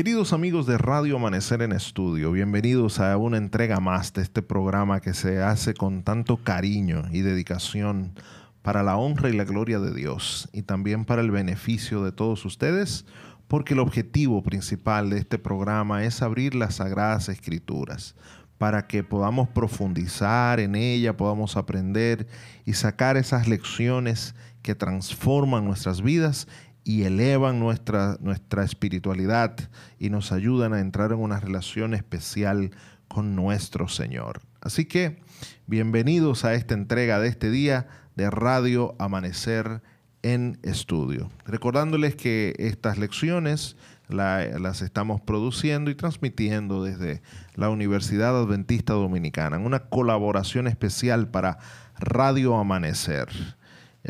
Queridos 0.00 0.32
amigos 0.32 0.64
de 0.64 0.78
Radio 0.78 1.16
Amanecer 1.16 1.60
en 1.60 1.72
Estudio, 1.72 2.32
bienvenidos 2.32 3.00
a 3.00 3.18
una 3.18 3.36
entrega 3.36 3.80
más 3.80 4.14
de 4.14 4.22
este 4.22 4.40
programa 4.40 5.00
que 5.00 5.12
se 5.12 5.42
hace 5.42 5.74
con 5.74 6.04
tanto 6.04 6.38
cariño 6.38 7.02
y 7.12 7.20
dedicación 7.20 8.14
para 8.62 8.82
la 8.82 8.96
honra 8.96 9.28
y 9.28 9.34
la 9.34 9.44
gloria 9.44 9.78
de 9.78 9.92
Dios 9.92 10.48
y 10.54 10.62
también 10.62 11.04
para 11.04 11.20
el 11.20 11.30
beneficio 11.30 12.02
de 12.02 12.12
todos 12.12 12.46
ustedes, 12.46 13.04
porque 13.46 13.74
el 13.74 13.80
objetivo 13.80 14.42
principal 14.42 15.10
de 15.10 15.18
este 15.18 15.38
programa 15.38 16.02
es 16.02 16.22
abrir 16.22 16.54
las 16.54 16.76
sagradas 16.76 17.28
escrituras 17.28 18.14
para 18.56 18.86
que 18.86 19.04
podamos 19.04 19.50
profundizar 19.50 20.60
en 20.60 20.76
ella, 20.76 21.18
podamos 21.18 21.58
aprender 21.58 22.26
y 22.64 22.72
sacar 22.72 23.18
esas 23.18 23.48
lecciones 23.48 24.34
que 24.62 24.74
transforman 24.74 25.66
nuestras 25.66 26.00
vidas 26.00 26.48
y 26.90 27.04
elevan 27.04 27.60
nuestra, 27.60 28.16
nuestra 28.20 28.64
espiritualidad 28.64 29.56
y 30.00 30.10
nos 30.10 30.32
ayudan 30.32 30.72
a 30.72 30.80
entrar 30.80 31.12
en 31.12 31.20
una 31.20 31.38
relación 31.38 31.94
especial 31.94 32.72
con 33.06 33.36
nuestro 33.36 33.86
Señor. 33.86 34.40
Así 34.60 34.86
que 34.86 35.22
bienvenidos 35.68 36.44
a 36.44 36.54
esta 36.54 36.74
entrega 36.74 37.20
de 37.20 37.28
este 37.28 37.48
día 37.48 37.86
de 38.16 38.28
Radio 38.28 38.96
Amanecer 38.98 39.82
en 40.22 40.58
Estudio. 40.64 41.30
Recordándoles 41.44 42.16
que 42.16 42.56
estas 42.58 42.98
lecciones 42.98 43.76
las 44.08 44.82
estamos 44.82 45.20
produciendo 45.20 45.92
y 45.92 45.94
transmitiendo 45.94 46.82
desde 46.82 47.22
la 47.54 47.70
Universidad 47.70 48.36
Adventista 48.36 48.94
Dominicana, 48.94 49.54
en 49.58 49.64
una 49.64 49.84
colaboración 49.84 50.66
especial 50.66 51.28
para 51.28 51.58
Radio 52.00 52.56
Amanecer. 52.56 53.28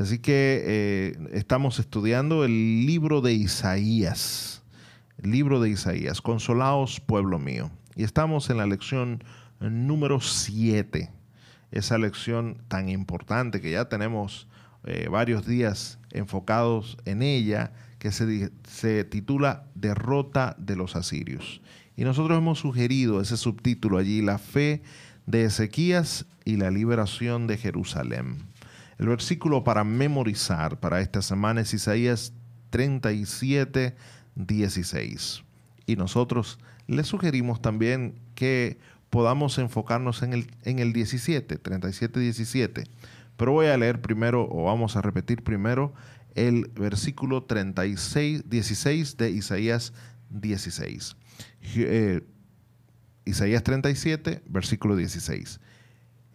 Así 0.01 0.19
que 0.19 0.63
eh, 0.65 1.29
estamos 1.33 1.79
estudiando 1.79 2.43
el 2.43 2.87
libro 2.87 3.21
de 3.21 3.35
Isaías, 3.35 4.63
el 5.23 5.31
libro 5.31 5.61
de 5.61 5.69
Isaías, 5.69 6.23
Consolaos, 6.23 7.01
pueblo 7.01 7.39
mío. 7.39 7.71
Y 7.97 8.05
estamos 8.05 8.49
en 8.49 8.57
la 8.57 8.67
lección 8.67 9.23
número 9.61 10.23
7, 10.23 11.11
esa 11.71 11.99
lección 11.99 12.63
tan 12.69 12.89
importante 12.89 13.61
que 13.61 13.73
ya 13.73 13.91
tenemos 13.91 14.49
eh, 14.85 15.09
varios 15.11 15.47
días 15.47 15.99
enfocados 16.13 16.97
en 17.05 17.21
ella, 17.21 17.75
que 17.99 18.11
se, 18.11 18.51
se 18.67 19.05
titula 19.05 19.67
Derrota 19.75 20.57
de 20.59 20.77
los 20.77 20.97
asirios. 20.97 21.61
Y 21.95 22.05
nosotros 22.05 22.39
hemos 22.39 22.59
sugerido 22.59 23.21
ese 23.21 23.37
subtítulo 23.37 23.99
allí, 23.99 24.23
la 24.23 24.39
fe 24.39 24.81
de 25.27 25.45
Ezequías 25.45 26.25
y 26.47 26.57
la 26.57 26.71
liberación 26.71 27.47
de 27.47 27.59
Jerusalén. 27.59 28.50
El 29.01 29.09
versículo 29.09 29.65
para 29.65 29.83
memorizar 29.83 30.79
para 30.79 31.01
esta 31.01 31.23
semana 31.23 31.63
es 31.63 31.73
Isaías 31.73 32.35
37, 32.69 33.97
16. 34.35 35.43
Y 35.87 35.97
nosotros 35.97 36.59
le 36.87 37.03
sugerimos 37.05 37.63
también 37.63 38.21
que 38.35 38.79
podamos 39.09 39.57
enfocarnos 39.57 40.23
en 40.23 40.35
el, 40.35 40.51
en 40.65 40.81
el 40.81 40.93
17, 40.93 41.57
37, 41.57 42.21
17. 42.21 42.85
Pero 43.39 43.53
voy 43.53 43.69
a 43.69 43.79
leer 43.79 44.03
primero, 44.03 44.47
o 44.51 44.65
vamos 44.65 44.97
a 44.97 45.01
repetir 45.01 45.43
primero, 45.43 45.95
el 46.35 46.71
versículo 46.75 47.45
36, 47.45 48.51
16 48.51 49.17
de 49.17 49.31
Isaías 49.31 49.95
16. 50.29 51.17
Eh, 51.75 52.21
Isaías 53.25 53.63
37, 53.63 54.43
versículo 54.47 54.95
16. 54.95 55.59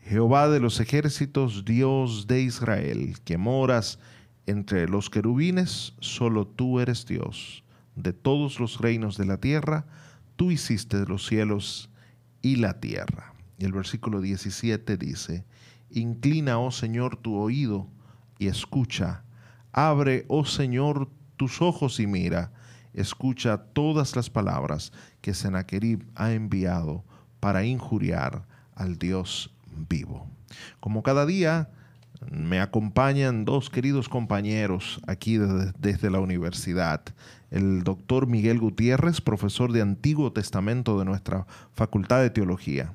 Jehová 0.07 0.49
de 0.49 0.59
los 0.59 0.79
ejércitos, 0.79 1.65
Dios 1.65 2.27
de 2.27 2.43
Israel, 2.43 3.15
que 3.25 3.39
moras 3.39 3.97
entre 4.45 4.87
los 4.87 5.09
querubines, 5.09 5.95
solo 5.99 6.45
tú 6.45 6.79
eres 6.79 7.07
Dios. 7.07 7.63
De 7.95 8.13
todos 8.13 8.59
los 8.59 8.79
reinos 8.79 9.17
de 9.17 9.25
la 9.25 9.37
tierra, 9.37 9.87
tú 10.35 10.51
hiciste 10.51 11.03
los 11.07 11.25
cielos 11.25 11.89
y 12.43 12.57
la 12.57 12.79
tierra. 12.79 13.33
Y 13.57 13.65
el 13.65 13.71
versículo 13.71 14.21
17 14.21 14.95
dice, 14.97 15.43
Inclina, 15.89 16.59
oh 16.59 16.69
Señor, 16.69 17.17
tu 17.17 17.37
oído 17.37 17.89
y 18.37 18.45
escucha. 18.45 19.23
Abre, 19.71 20.25
oh 20.27 20.45
Señor, 20.45 21.09
tus 21.35 21.63
ojos 21.63 21.99
y 21.99 22.05
mira. 22.05 22.53
Escucha 22.93 23.57
todas 23.57 24.15
las 24.15 24.29
palabras 24.29 24.93
que 25.21 25.33
Sennacherib 25.33 26.05
ha 26.13 26.31
enviado 26.31 27.03
para 27.39 27.65
injuriar 27.65 28.45
al 28.75 28.99
Dios 28.99 29.54
vivo. 29.89 30.27
Como 30.79 31.03
cada 31.03 31.25
día, 31.25 31.69
me 32.31 32.59
acompañan 32.59 33.45
dos 33.45 33.69
queridos 33.69 34.09
compañeros 34.09 34.99
aquí 35.07 35.37
desde, 35.37 36.09
la 36.09 36.19
universidad. 36.19 37.01
El 37.51 37.83
doctor 37.83 38.27
Miguel 38.27 38.59
Gutiérrez, 38.59 39.21
profesor 39.21 39.71
de 39.71 39.81
Antiguo 39.81 40.31
Testamento 40.31 40.97
de 40.99 41.05
nuestra 41.05 41.45
Facultad 41.73 42.21
de 42.21 42.29
Teología. 42.29 42.91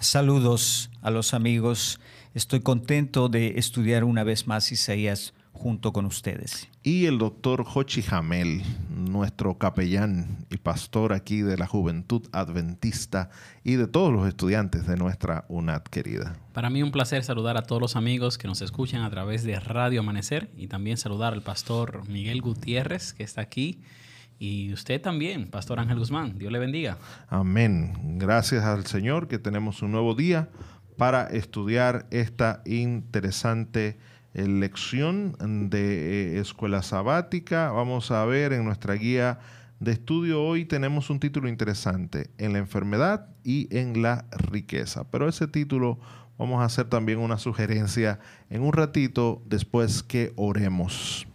Saludos 0.00 0.90
a 1.02 1.10
los 1.10 1.32
amigos. 1.32 2.00
Estoy 2.34 2.60
contento 2.60 3.28
de 3.28 3.58
estudiar 3.58 4.04
una 4.04 4.24
vez 4.24 4.46
más 4.46 4.70
Isaías 4.72 5.32
junto 5.56 5.92
con 5.92 6.06
ustedes. 6.06 6.68
Y 6.82 7.06
el 7.06 7.18
doctor 7.18 7.64
Jochi 7.64 8.02
Jamel, 8.02 8.62
nuestro 8.90 9.58
capellán 9.58 10.46
y 10.50 10.58
pastor 10.58 11.12
aquí 11.12 11.42
de 11.42 11.56
la 11.56 11.66
Juventud 11.66 12.28
Adventista 12.32 13.30
y 13.64 13.74
de 13.74 13.88
todos 13.88 14.12
los 14.12 14.28
estudiantes 14.28 14.86
de 14.86 14.96
nuestra 14.96 15.44
UNAD 15.48 15.82
querida. 15.82 16.36
Para 16.52 16.70
mí 16.70 16.82
un 16.82 16.92
placer 16.92 17.24
saludar 17.24 17.56
a 17.56 17.62
todos 17.62 17.82
los 17.82 17.96
amigos 17.96 18.38
que 18.38 18.46
nos 18.46 18.62
escuchan 18.62 19.02
a 19.02 19.10
través 19.10 19.42
de 19.42 19.58
Radio 19.58 20.00
Amanecer 20.00 20.50
y 20.56 20.68
también 20.68 20.96
saludar 20.96 21.32
al 21.32 21.42
pastor 21.42 22.08
Miguel 22.08 22.40
Gutiérrez 22.42 23.12
que 23.12 23.24
está 23.24 23.40
aquí. 23.40 23.80
Y 24.38 24.72
usted 24.74 25.00
también, 25.00 25.48
Pastor 25.48 25.80
Ángel 25.80 25.98
Guzmán. 25.98 26.38
Dios 26.38 26.52
le 26.52 26.58
bendiga. 26.58 26.98
Amén. 27.28 28.18
Gracias 28.18 28.64
al 28.64 28.84
Señor 28.84 29.28
que 29.28 29.38
tenemos 29.38 29.80
un 29.80 29.92
nuevo 29.92 30.14
día 30.14 30.50
para 30.96 31.26
estudiar 31.26 32.06
esta 32.10 32.62
interesante 32.64 33.98
lección 34.36 35.36
de 35.70 36.36
eh, 36.36 36.40
escuela 36.40 36.82
sabática. 36.82 37.70
Vamos 37.70 38.10
a 38.10 38.24
ver 38.24 38.52
en 38.52 38.64
nuestra 38.64 38.94
guía 38.94 39.38
de 39.78 39.92
estudio 39.92 40.42
hoy 40.42 40.64
tenemos 40.64 41.10
un 41.10 41.20
título 41.20 41.48
interesante, 41.48 42.30
en 42.38 42.54
la 42.54 42.58
enfermedad 42.58 43.28
y 43.44 43.68
en 43.76 44.00
la 44.00 44.24
riqueza. 44.30 45.04
Pero 45.10 45.28
ese 45.28 45.48
título 45.48 45.98
vamos 46.38 46.62
a 46.62 46.64
hacer 46.64 46.88
también 46.88 47.18
una 47.18 47.36
sugerencia 47.36 48.18
en 48.48 48.62
un 48.62 48.72
ratito 48.72 49.42
después 49.44 50.02
que 50.02 50.32
oremos. 50.36 51.26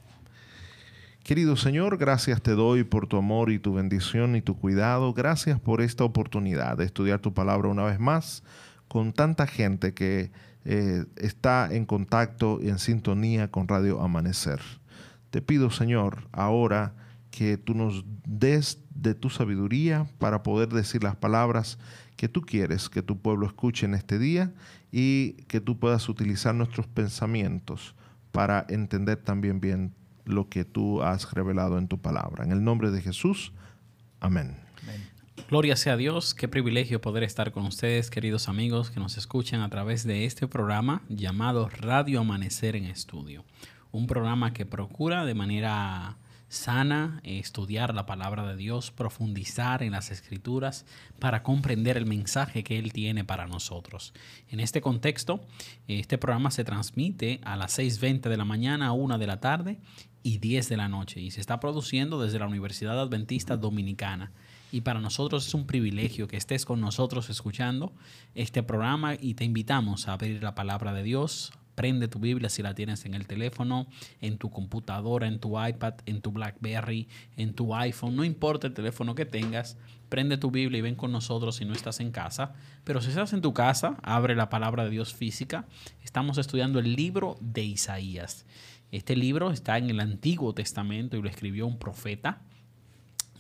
Querido 1.24 1.56
Señor, 1.56 1.98
gracias 1.98 2.42
te 2.42 2.52
doy 2.52 2.84
por 2.84 3.06
tu 3.06 3.18
amor 3.18 3.52
y 3.52 3.60
tu 3.60 3.76
bendición 3.76 4.36
y 4.36 4.42
tu 4.42 4.58
cuidado. 4.58 5.14
Gracias 5.14 5.60
por 5.60 5.82
esta 5.82 6.04
oportunidad 6.04 6.78
de 6.78 6.86
estudiar 6.86 7.20
tu 7.20 7.36
palabra 7.36 7.70
una 7.70 7.84
vez 7.84 8.00
más 8.00 8.44
con 8.88 9.14
tanta 9.14 9.46
gente 9.46 9.94
que 9.94 10.32
eh, 10.66 11.06
está 11.18 11.70
en 11.72 11.86
contacto 11.86 12.60
y 12.62 12.70
en 12.70 12.80
sintonía 12.80 13.50
con 13.50 13.68
Radio 13.68 14.02
Amanecer. 14.02 14.62
Te 15.30 15.42
pido, 15.42 15.72
Señor, 15.72 16.28
ahora 16.32 16.94
que 17.32 17.58
tú 17.58 17.74
nos 17.74 18.04
des 18.26 18.80
de 18.94 19.16
tu 19.16 19.30
sabiduría 19.30 20.06
para 20.20 20.44
poder 20.44 20.70
decir 20.70 21.04
las 21.04 21.16
palabras 21.16 21.78
que 22.22 22.30
tú 22.30 22.42
quieres 22.42 22.88
que 22.88 23.02
tu 23.02 23.20
pueblo 23.20 23.48
escuche 23.48 23.88
en 23.88 23.96
este 23.96 24.20
día 24.20 24.54
y 24.92 25.32
que 25.48 25.60
tú 25.60 25.80
puedas 25.80 26.08
utilizar 26.08 26.54
nuestros 26.54 26.86
pensamientos 26.86 27.96
para 28.32 28.64
entender 28.70 29.18
también 29.18 29.60
bien 29.60 29.96
lo 30.26 30.48
que 30.48 30.64
tú 30.64 31.02
has 31.02 31.32
revelado 31.34 31.80
en 31.80 31.88
tu 31.88 32.00
palabra. 32.00 32.44
En 32.44 32.52
el 32.52 32.64
nombre 32.64 32.92
de 32.92 33.02
Jesús, 33.02 33.54
amén. 34.20 34.56
Gloria 35.50 35.76
sea 35.76 35.98
Dios, 35.98 36.34
qué 36.34 36.48
privilegio 36.48 37.02
poder 37.02 37.24
estar 37.24 37.52
con 37.52 37.66
ustedes, 37.66 38.10
queridos 38.10 38.50
amigos 38.50 38.92
que 38.92 39.00
nos 39.00 39.18
escuchan 39.18 39.62
a 39.62 39.70
través 39.70 40.06
de 40.06 40.26
este 40.26 40.48
programa 40.48 41.04
llamado 41.10 41.70
Radio 41.70 42.22
Amanecer 42.22 42.76
en 42.76 42.86
Estudio. 42.86 43.46
Un 43.92 44.08
programa 44.08 44.54
que 44.54 44.66
procura 44.66 45.26
de 45.26 45.34
manera 45.34 46.18
sana 46.50 47.22
estudiar 47.24 47.94
la 47.94 48.06
palabra 48.06 48.46
de 48.46 48.58
Dios, 48.58 48.92
profundizar 48.92 49.84
en 49.84 49.92
las 49.92 50.12
escrituras 50.12 50.86
para 51.18 51.44
comprender 51.44 51.96
el 51.96 52.06
mensaje 52.06 52.64
que 52.64 52.78
Él 52.78 52.92
tiene 52.92 53.24
para 53.24 53.48
nosotros. 53.48 54.14
En 54.50 54.60
este 54.60 54.82
contexto, 54.82 55.40
este 55.88 56.18
programa 56.18 56.52
se 56.52 56.66
transmite 56.66 57.40
a 57.44 57.56
las 57.56 57.80
6.20 57.80 58.30
de 58.30 58.38
la 58.38 58.44
mañana 58.44 58.88
a 58.88 58.92
1 58.92 59.18
de 59.18 59.28
la 59.28 59.40
tarde 59.40 59.80
y 60.24 60.40
10 60.40 60.68
de 60.68 60.78
la 60.78 60.90
noche 60.90 61.22
y 61.22 61.32
se 61.32 61.40
está 61.40 61.62
produciendo 61.62 62.22
desde 62.22 62.40
la 62.40 62.48
Universidad 62.48 63.00
Adventista 63.00 63.56
Dominicana 63.56 64.34
y 64.72 64.82
para 64.82 65.00
nosotros 65.00 65.46
es 65.46 65.54
un 65.54 65.68
privilegio 65.68 66.28
que 66.28 66.38
estés 66.38 66.66
con 66.66 66.80
nosotros 66.80 67.30
escuchando 67.30 67.94
este 68.36 68.64
programa 68.64 69.16
y 69.20 69.34
te 69.34 69.44
invitamos 69.44 70.08
a 70.08 70.14
abrir 70.14 70.42
la 70.42 70.56
palabra 70.56 70.94
de 70.94 71.04
Dios. 71.04 71.52
Prende 71.76 72.08
tu 72.08 72.20
Biblia 72.20 72.50
si 72.50 72.62
la 72.62 72.74
tienes 72.74 73.06
en 73.06 73.14
el 73.14 73.28
teléfono, 73.28 73.88
en 74.22 74.38
tu 74.38 74.50
computadora, 74.50 75.28
en 75.28 75.40
tu 75.40 75.62
iPad, 75.62 75.96
en 76.06 76.22
tu 76.22 76.32
BlackBerry, 76.32 77.08
en 77.38 77.54
tu 77.54 77.76
iPhone, 77.76 78.16
no 78.16 78.24
importa 78.24 78.68
el 78.68 78.74
teléfono 78.74 79.16
que 79.16 79.26
tengas, 79.26 79.78
prende 80.10 80.38
tu 80.38 80.52
Biblia 80.52 80.80
y 80.80 80.82
ven 80.82 80.96
con 80.96 81.12
nosotros 81.12 81.56
si 81.56 81.66
no 81.66 81.74
estás 81.74 82.00
en 82.00 82.12
casa. 82.12 82.54
Pero 82.84 83.02
si 83.02 83.10
estás 83.10 83.34
en 83.34 83.42
tu 83.42 83.54
casa, 83.54 83.98
abre 84.04 84.36
la 84.36 84.50
palabra 84.50 84.84
de 84.84 84.90
Dios 84.90 85.14
física. 85.14 85.66
Estamos 86.04 86.38
estudiando 86.38 86.80
el 86.80 86.96
libro 86.96 87.38
de 87.42 87.64
Isaías. 87.64 88.46
Este 88.92 89.16
libro 89.16 89.52
está 89.52 89.78
en 89.78 89.90
el 89.90 90.02
Antiguo 90.02 90.54
Testamento 90.54 91.18
y 91.18 91.22
lo 91.22 91.30
escribió 91.30 91.66
un 91.66 91.80
profeta 91.80 92.42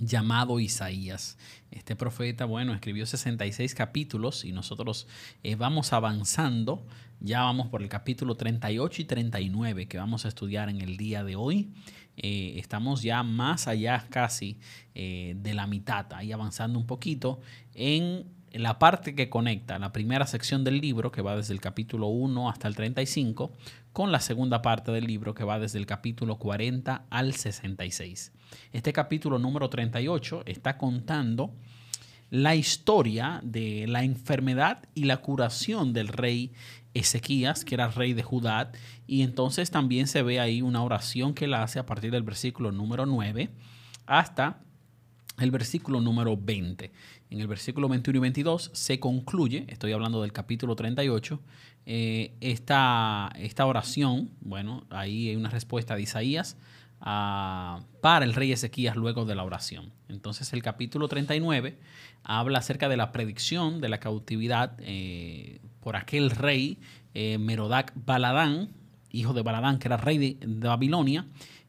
llamado 0.01 0.59
Isaías. 0.59 1.37
Este 1.69 1.95
profeta, 1.95 2.45
bueno, 2.45 2.73
escribió 2.73 3.05
66 3.05 3.75
capítulos 3.75 4.43
y 4.43 4.51
nosotros 4.51 5.07
eh, 5.43 5.55
vamos 5.55 5.93
avanzando. 5.93 6.85
Ya 7.19 7.41
vamos 7.43 7.69
por 7.69 7.83
el 7.83 7.87
capítulo 7.87 8.35
38 8.35 9.03
y 9.03 9.05
39 9.05 9.87
que 9.87 9.97
vamos 9.97 10.25
a 10.25 10.27
estudiar 10.27 10.69
en 10.69 10.81
el 10.81 10.97
día 10.97 11.23
de 11.23 11.35
hoy. 11.35 11.71
Eh, 12.17 12.55
estamos 12.57 13.03
ya 13.03 13.23
más 13.23 13.67
allá 13.67 14.07
casi 14.09 14.59
eh, 14.95 15.35
de 15.37 15.53
la 15.53 15.67
mitad, 15.67 16.11
ahí 16.13 16.31
avanzando 16.31 16.77
un 16.77 16.87
poquito 16.87 17.39
en 17.73 18.25
la 18.53 18.79
parte 18.79 19.15
que 19.15 19.29
conecta 19.29 19.79
la 19.79 19.93
primera 19.93 20.27
sección 20.27 20.63
del 20.63 20.81
libro, 20.81 21.11
que 21.11 21.21
va 21.21 21.37
desde 21.37 21.53
el 21.53 21.61
capítulo 21.61 22.07
1 22.07 22.49
hasta 22.49 22.67
el 22.67 22.75
35, 22.75 23.53
con 23.93 24.11
la 24.11 24.19
segunda 24.19 24.61
parte 24.61 24.91
del 24.91 25.05
libro, 25.05 25.33
que 25.33 25.43
va 25.43 25.59
desde 25.59 25.79
el 25.79 25.85
capítulo 25.85 26.37
40 26.37 27.05
al 27.09 27.33
66. 27.33 28.31
Este 28.71 28.93
capítulo 28.93 29.39
número 29.39 29.69
38 29.69 30.43
está 30.45 30.77
contando 30.77 31.53
la 32.29 32.55
historia 32.55 33.41
de 33.43 33.85
la 33.87 34.03
enfermedad 34.03 34.87
y 34.95 35.03
la 35.03 35.17
curación 35.17 35.91
del 35.91 36.07
rey 36.07 36.53
Ezequías, 36.93 37.65
que 37.65 37.75
era 37.75 37.89
rey 37.89 38.13
de 38.13 38.23
Judá, 38.23 38.71
y 39.07 39.21
entonces 39.23 39.71
también 39.71 40.07
se 40.07 40.23
ve 40.23 40.39
ahí 40.39 40.61
una 40.61 40.83
oración 40.83 41.33
que 41.33 41.45
él 41.45 41.53
hace 41.53 41.79
a 41.79 41.85
partir 41.85 42.11
del 42.11 42.23
versículo 42.23 42.71
número 42.71 43.05
9 43.05 43.49
hasta 44.05 44.61
el 45.39 45.51
versículo 45.51 46.01
número 46.01 46.37
20. 46.37 46.91
En 47.29 47.39
el 47.39 47.47
versículo 47.47 47.87
21 47.87 48.17
y 48.17 48.21
22 48.21 48.71
se 48.73 48.99
concluye, 48.99 49.65
estoy 49.69 49.91
hablando 49.93 50.21
del 50.21 50.33
capítulo 50.33 50.75
38, 50.75 51.39
eh, 51.85 52.33
esta, 52.41 53.31
esta, 53.37 53.65
oración, 53.65 54.29
bueno, 54.41 54.85
ahí 54.89 55.29
hay 55.29 55.35
una 55.35 55.49
respuesta 55.49 55.95
de 55.95 56.03
Isaías 56.03 56.57
ah, 57.01 57.81
para 58.01 58.23
el 58.25 58.33
rey 58.33 58.51
Ezequías 58.51 58.95
luego 58.95 59.25
de 59.25 59.35
la 59.35 59.43
oración. 59.43 59.91
Entonces 60.07 60.53
el 60.53 60.61
capítulo 60.61 61.07
39 61.07 61.77
habla 62.23 62.59
acerca 62.59 62.87
de 62.87 62.97
la 62.97 63.11
predicción 63.11 63.81
de 63.81 63.89
la 63.89 63.99
cautividad 63.99 64.73
eh, 64.79 65.59
por 65.79 65.95
aquel 65.95 66.29
rey 66.29 66.77
eh, 67.13 67.37
Merodac 67.39 67.93
Baladán, 67.95 68.69
hijo 69.09 69.33
de 69.33 69.41
Baladán, 69.41 69.79
que 69.79 69.87
era 69.87 69.97
rey 69.97 70.37
de 70.39 70.67
Babilonia, 70.67 71.25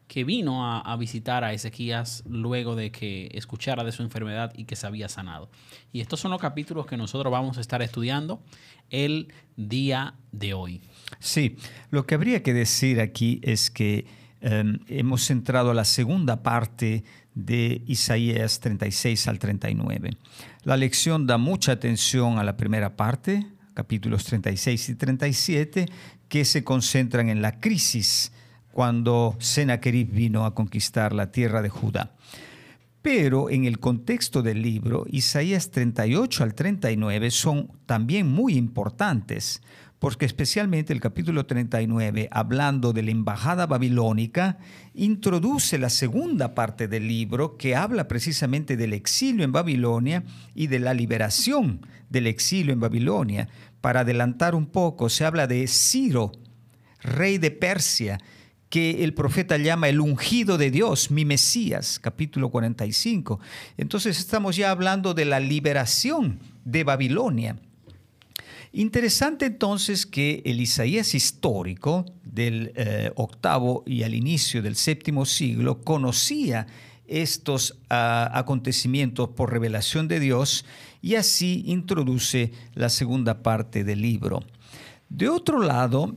que 0.07 0.23
vino 0.23 0.65
a, 0.65 0.95
visitar 0.97 1.43
a 1.43 1.53
Ezequías 1.53 2.23
luego 2.27 2.75
de 2.75 2.91
que 2.91 3.29
escuchara 3.33 3.83
de 3.83 3.91
su 3.91 4.03
enfermedad 4.03 4.53
y 4.55 4.65
que 4.65 4.75
se 4.75 4.85
había 4.85 5.09
sanado. 5.09 5.49
Y 5.91 6.01
estos 6.01 6.19
son 6.19 6.31
los 6.31 6.41
capítulos 6.41 6.85
que 6.85 6.97
nosotros 6.97 7.31
vamos 7.31 7.57
a 7.57 7.61
estar 7.61 7.81
estudiando 7.81 8.41
el 8.89 9.33
día 9.55 10.15
de 10.31 10.53
hoy. 10.53 10.81
Sí, 11.19 11.57
lo 11.89 12.05
que 12.05 12.15
habría 12.15 12.43
que 12.43 12.53
decir 12.53 12.99
aquí 12.99 13.39
es 13.43 13.71
que 13.71 14.05
em, 14.41 14.79
hemos 14.87 15.29
entrado 15.31 15.71
a 15.71 15.73
la 15.73 15.85
segunda 15.85 16.43
parte 16.43 17.03
de 17.33 17.81
Isaías 17.87 18.59
36 18.59 19.27
al 19.27 19.39
39. 19.39 20.17
La 20.63 20.77
lección 20.77 21.25
da 21.25 21.37
mucha 21.37 21.71
atención 21.71 22.37
a 22.37 22.43
la 22.43 22.55
primera 22.55 22.95
parte, 22.95 23.47
capítulos 23.73 24.25
36 24.25 24.89
y 24.89 24.95
37, 24.95 25.85
que 26.29 26.45
se 26.45 26.63
concentran 26.63 27.29
en 27.29 27.41
la 27.41 27.59
crisis 27.59 28.31
cuando 28.73 29.37
Sennacherib 29.39 30.11
vino 30.11 30.45
a 30.45 30.55
conquistar 30.55 31.13
la 31.13 31.31
tierra 31.31 31.61
de 31.61 31.69
Judá. 31.69 32.15
Pero 33.03 33.49
en 33.49 33.65
el 33.65 33.79
contexto 33.79 34.41
del 34.41 34.61
libro, 34.61 35.05
Isaías 35.09 35.69
38 35.71 36.43
al 36.43 36.55
39 36.55 37.31
son 37.31 37.69
también 37.85 38.31
muy 38.31 38.55
importantes, 38.55 39.61
porque 39.99 40.25
especialmente 40.25 40.91
el 40.91 41.01
capítulo 41.01 41.45
39, 41.45 42.29
hablando 42.31 42.93
de 42.93 43.03
la 43.03 43.11
embajada 43.11 43.67
babilónica, 43.67 44.57
introduce 44.95 45.77
la 45.77 45.89
segunda 45.89 46.55
parte 46.55 46.87
del 46.87 47.07
libro 47.07 47.57
que 47.57 47.75
habla 47.75 48.07
precisamente 48.07 48.75
del 48.75 48.93
exilio 48.93 49.43
en 49.43 49.51
Babilonia 49.51 50.23
y 50.55 50.67
de 50.67 50.79
la 50.79 50.93
liberación 50.93 51.85
del 52.09 52.25
exilio 52.25 52.73
en 52.73 52.79
Babilonia. 52.79 53.49
Para 53.81 53.99
adelantar 53.99 54.55
un 54.55 54.65
poco, 54.65 55.09
se 55.09 55.25
habla 55.25 55.45
de 55.45 55.67
Ciro, 55.67 56.31
rey 57.01 57.37
de 57.37 57.51
Persia, 57.51 58.17
que 58.73 59.03
el 59.03 59.13
profeta 59.13 59.55
llama 59.57 59.87
el 59.87 59.99
ungido 59.99 60.57
de 60.57 60.71
Dios, 60.71 61.11
mi 61.11 61.25
Mesías, 61.25 61.99
capítulo 61.99 62.49
45. 62.49 63.39
Entonces 63.77 64.17
estamos 64.17 64.55
ya 64.55 64.71
hablando 64.71 65.13
de 65.13 65.25
la 65.25 65.39
liberación 65.39 66.39
de 66.65 66.83
Babilonia. 66.83 67.55
Interesante 68.71 69.45
entonces 69.45 70.07
que 70.07 70.41
el 70.45 70.59
Isaías 70.59 71.13
histórico 71.13 72.03
del 72.23 72.71
eh, 72.75 73.11
octavo 73.15 73.83
y 73.85 74.01
al 74.01 74.15
inicio 74.15 74.63
del 74.63 74.75
séptimo 74.75 75.27
siglo 75.27 75.81
conocía 75.81 76.65
estos 77.05 77.77
ah, 77.91 78.31
acontecimientos 78.33 79.29
por 79.29 79.53
revelación 79.53 80.07
de 80.07 80.19
Dios 80.19 80.65
y 80.99 81.13
así 81.13 81.61
introduce 81.67 82.51
la 82.73 82.89
segunda 82.89 83.43
parte 83.43 83.83
del 83.83 84.01
libro. 84.01 84.39
De 85.09 85.29
otro 85.29 85.59
lado, 85.59 86.15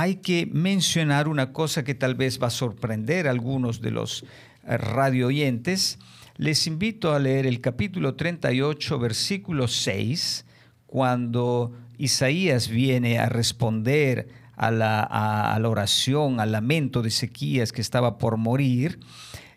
hay 0.00 0.16
que 0.16 0.46
mencionar 0.46 1.26
una 1.26 1.52
cosa 1.52 1.82
que 1.82 1.96
tal 1.96 2.14
vez 2.14 2.40
va 2.40 2.46
a 2.46 2.50
sorprender 2.50 3.26
a 3.26 3.32
algunos 3.32 3.80
de 3.80 3.90
los 3.90 4.22
eh, 4.64 4.76
radio 4.76 5.26
oyentes. 5.26 5.98
Les 6.36 6.68
invito 6.68 7.12
a 7.12 7.18
leer 7.18 7.46
el 7.46 7.60
capítulo 7.60 8.14
38, 8.14 8.96
versículo 9.00 9.66
6, 9.66 10.44
cuando 10.86 11.72
Isaías 11.98 12.68
viene 12.68 13.18
a 13.18 13.28
responder 13.28 14.28
a 14.54 14.70
la, 14.70 15.60
oración, 15.68 16.38
al 16.38 16.52
lamento 16.52 17.02
de 17.02 17.08
Ezequías 17.08 17.72
que 17.72 17.80
estaba 17.80 18.18
por 18.18 18.36
morir. 18.36 19.00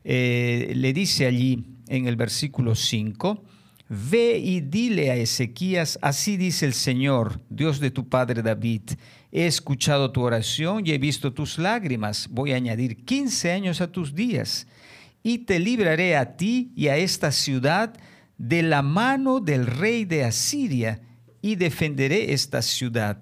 Eh, 0.03 0.73
le 0.75 0.91
dice 0.91 1.27
allí 1.27 1.67
en 1.87 2.07
el 2.07 2.15
versículo 2.15 2.73
5, 2.73 3.43
Ve 3.93 4.37
y 4.37 4.61
dile 4.61 5.11
a 5.11 5.17
Ezequías, 5.17 5.99
así 6.01 6.37
dice 6.37 6.65
el 6.65 6.73
Señor, 6.73 7.41
Dios 7.49 7.81
de 7.81 7.91
tu 7.91 8.07
padre 8.07 8.41
David, 8.41 8.91
He 9.33 9.45
escuchado 9.45 10.13
tu 10.13 10.21
oración 10.21 10.87
y 10.87 10.91
he 10.91 10.97
visto 10.97 11.33
tus 11.33 11.57
lágrimas. 11.57 12.29
Voy 12.29 12.53
a 12.53 12.55
añadir 12.55 13.03
15 13.03 13.51
años 13.51 13.81
a 13.81 13.91
tus 13.91 14.15
días 14.15 14.65
y 15.23 15.39
te 15.39 15.59
libraré 15.59 16.15
a 16.15 16.37
ti 16.37 16.71
y 16.73 16.87
a 16.87 16.95
esta 16.95 17.33
ciudad 17.33 17.93
de 18.37 18.63
la 18.63 18.81
mano 18.81 19.41
del 19.41 19.67
rey 19.67 20.05
de 20.05 20.23
Asiria 20.23 21.01
y 21.41 21.55
defenderé 21.55 22.31
esta 22.31 22.61
ciudad. 22.61 23.21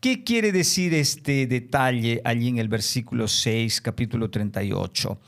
¿Qué 0.00 0.22
quiere 0.22 0.52
decir 0.52 0.92
este 0.92 1.46
detalle 1.46 2.20
allí 2.24 2.48
en 2.48 2.58
el 2.58 2.68
versículo 2.68 3.26
6, 3.26 3.80
capítulo 3.80 4.28
38? 4.28 5.18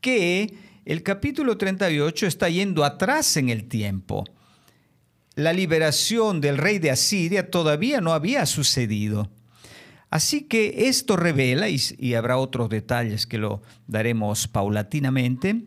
Que 0.00 0.65
el 0.86 1.02
capítulo 1.02 1.58
38 1.58 2.26
está 2.26 2.48
yendo 2.48 2.82
atrás 2.82 3.36
en 3.36 3.50
el 3.50 3.68
tiempo 3.68 4.24
la 5.36 5.52
liberación 5.52 6.40
del 6.40 6.56
rey 6.58 6.78
de 6.78 6.90
Asiria 6.90 7.50
todavía 7.50 8.00
no 8.00 8.12
había 8.12 8.46
sucedido. 8.46 9.30
Así 10.08 10.44
que 10.44 10.88
esto 10.88 11.16
revela, 11.16 11.68
y, 11.68 12.14
habrá 12.14 12.38
otros 12.38 12.70
detalles 12.70 13.26
que 13.26 13.38
lo 13.38 13.60
daremos 13.86 14.48
paulatinamente, 14.48 15.64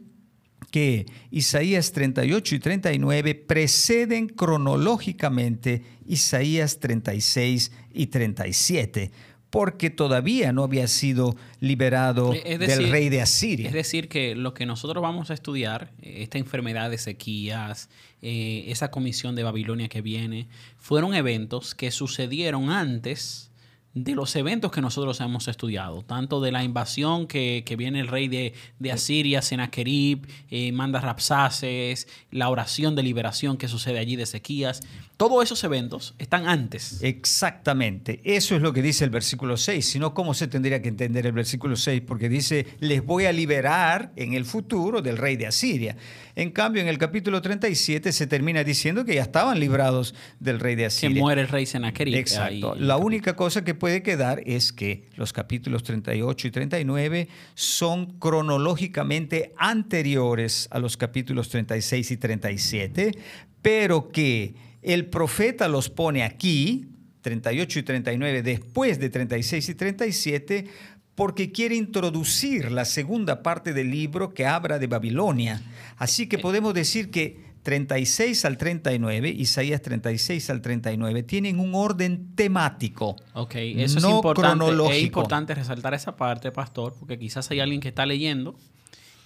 que 0.72 1.06
Isaías 1.30 1.92
38 1.92 2.56
y 2.56 2.60
39 2.60 3.36
preceden 3.36 4.28
cronológicamente 4.28 5.84
Isaías 6.08 6.80
36 6.80 7.72
y 7.94 8.08
37 8.08 9.12
porque 9.50 9.90
todavía 9.90 10.52
no 10.52 10.64
había 10.64 10.88
sido 10.88 11.36
liberado 11.60 12.32
del 12.32 12.92
rey 12.92 13.10
de 13.10 13.22
Asiria. 13.22 13.68
Es 13.68 13.74
decir, 13.74 14.08
que 14.08 14.36
lo 14.36 14.54
que 14.54 14.66
nosotros 14.66 15.02
vamos 15.02 15.32
a 15.32 15.34
estudiar, 15.34 15.92
esta 16.02 16.38
enfermedad 16.38 16.90
de 16.90 16.98
sequías, 16.98 17.90
eh, 18.22 18.66
esa 18.68 18.92
comisión 18.92 19.36
de 19.36 19.44
Babilonia 19.44 19.88
que 19.88 20.02
viene, 20.02 20.48
fueron 20.78 21.14
eventos 21.14 21.74
que 21.74 21.92
sucedieron 21.92 22.70
antes 22.70 23.49
de 23.94 24.14
los 24.14 24.36
eventos 24.36 24.72
que 24.72 24.82
nosotros 24.82 25.20
hemos 25.20 25.48
estudiado, 25.48 26.04
tanto 26.04 26.42
de 26.42 26.52
la 26.52 26.64
invasión 26.64 27.28
que, 27.28 27.64
viene 27.78 28.00
el 28.00 28.08
rey 28.08 28.28
de, 28.28 28.92
Asiria, 28.92 29.42
Sennacherib, 29.42 30.28
eh, 30.50 30.72
manda 30.72 31.00
Rapsaces, 31.02 32.08
la 32.32 32.50
oración 32.50 32.96
de 32.96 33.04
liberación 33.04 33.58
que 33.58 33.68
sucede 33.68 34.00
allí 34.00 34.16
de 34.16 34.24
Ezequías, 34.24 34.82
todos 35.18 35.44
esos 35.44 35.62
eventos 35.64 36.16
están 36.18 36.48
antes. 36.48 37.04
Exactamente, 37.04 38.22
eso 38.24 38.56
es 38.56 38.62
lo 38.62 38.74
que 38.74 38.82
dice 38.82 39.04
el 39.04 39.10
versículo 39.10 39.58
6, 39.58 39.86
si 39.86 40.00
no, 40.00 40.14
¿cómo 40.14 40.34
se 40.34 40.48
tendría 40.48 40.82
que 40.82 40.90
entender 40.90 41.26
el 41.26 41.34
versículo 41.34 41.76
6? 41.76 42.02
Porque 42.06 42.30
dice, 42.30 42.68
les 42.80 43.04
voy 43.04 43.26
a 43.26 43.34
liberar 43.34 44.12
en 44.16 44.34
el 44.34 44.46
futuro 44.46 45.02
del 45.02 45.18
rey 45.18 45.36
de 45.36 45.48
Asiria. 45.48 45.98
En 46.36 46.52
cambio, 46.52 46.82
en 46.82 46.88
el 46.88 46.98
capítulo 46.98 47.42
37 47.42 48.14
se 48.14 48.28
termina 48.28 48.64
diciendo 48.64 49.04
que 49.04 49.16
ya 49.16 49.24
estaban 49.24 49.60
librados 49.60 50.16
del 50.40 50.60
rey 50.60 50.76
de 50.76 50.86
Asiria. 50.86 51.16
Que 51.16 51.20
muere 51.20 51.42
el 51.42 51.48
rey 51.48 51.66
Sennacherib. 51.66 52.16
Exacto. 52.16 52.76
La 52.76 52.98
única 52.98 53.36
cosa 53.36 53.66
que 53.66 53.76
puede 53.80 54.04
quedar 54.04 54.42
es 54.46 54.72
que 54.72 55.10
los 55.16 55.34
capítulos 55.34 55.84
38 55.84 56.48
y 56.48 56.52
39 56.52 57.28
son 57.56 58.20
cronológicamente 58.20 59.54
anteriores 59.58 60.68
a 60.72 60.80
los 60.80 60.98
capítulos 60.98 61.50
36 61.50 62.12
y 62.12 62.18
37, 62.18 63.12
pero 63.62 64.10
que 64.10 64.54
el 64.82 65.08
profeta 65.08 65.68
los 65.68 65.90
pone 65.90 66.24
aquí, 66.24 66.90
38 67.22 67.80
y 67.80 67.84
39, 67.84 68.44
después 68.44 69.00
de 69.00 69.10
36 69.10 69.70
y 69.70 69.76
37, 69.76 70.68
porque 71.16 71.52
quiere 71.52 71.76
introducir 71.76 72.72
la 72.72 72.86
segunda 72.86 73.44
parte 73.44 73.74
del 73.74 73.92
libro 73.92 74.34
que 74.34 74.46
habla 74.46 74.80
de 74.80 74.88
Babilonia. 74.88 75.62
Así 75.98 76.28
que 76.28 76.38
podemos 76.38 76.74
decir 76.74 77.12
que 77.12 77.49
36 77.64 78.46
al 78.46 78.58
39, 78.58 79.30
Isaías 79.30 79.82
36 79.82 80.50
al 80.50 80.62
39, 80.62 81.24
tienen 81.24 81.60
un 81.60 81.76
orden 81.76 82.36
temático. 82.36 83.16
Ok, 83.34 83.56
eso 83.56 84.00
es, 84.00 84.06
importante, 84.06 84.98
es 84.98 85.04
importante 85.04 85.56
resaltar 85.56 85.94
esa 85.94 86.16
parte, 86.16 86.52
pastor, 86.52 86.96
porque 86.98 87.20
quizás 87.20 87.50
hay 87.52 87.60
alguien 87.60 87.82
que 87.82 87.90
está 87.90 88.06
leyendo 88.06 88.56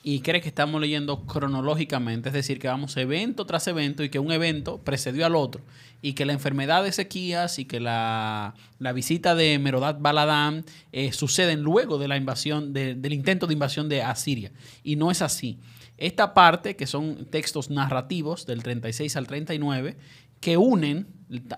y 0.03 0.19
cree 0.19 0.41
que 0.41 0.49
estamos 0.49 0.81
leyendo 0.81 1.25
cronológicamente, 1.25 2.29
es 2.29 2.33
decir, 2.33 2.59
que 2.59 2.67
vamos 2.67 2.97
evento 2.97 3.45
tras 3.45 3.67
evento 3.67 4.03
y 4.03 4.09
que 4.09 4.19
un 4.19 4.31
evento 4.31 4.79
precedió 4.79 5.25
al 5.25 5.35
otro 5.35 5.63
y 6.01 6.13
que 6.13 6.25
la 6.25 6.33
enfermedad 6.33 6.83
de 6.83 6.89
Ezequías 6.89 7.57
y 7.59 7.65
que 7.65 7.79
la, 7.79 8.53
visita 8.93 9.35
de 9.35 9.57
Merodat 9.57 10.01
Baladán 10.01 10.65
eh, 10.91 11.13
suceden 11.13 11.61
luego 11.61 11.97
de 11.97 12.09
la 12.09 12.17
invasión, 12.17 12.73
del 12.73 13.13
intento 13.13 13.47
de 13.47 13.53
invasión 13.53 13.87
de 13.87 14.01
Asiria. 14.01 14.51
Y 14.83 14.97
no 14.97 15.09
es 15.09 15.21
así. 15.21 15.57
Esta 16.03 16.33
parte, 16.33 16.75
que 16.75 16.85
son 16.85 17.27
textos 17.27 17.69
narrativos 17.69 18.45
del 18.45 18.61
36 18.61 19.15
al 19.15 19.25
39, 19.25 19.95
que 20.41 20.57
unen 20.57 21.07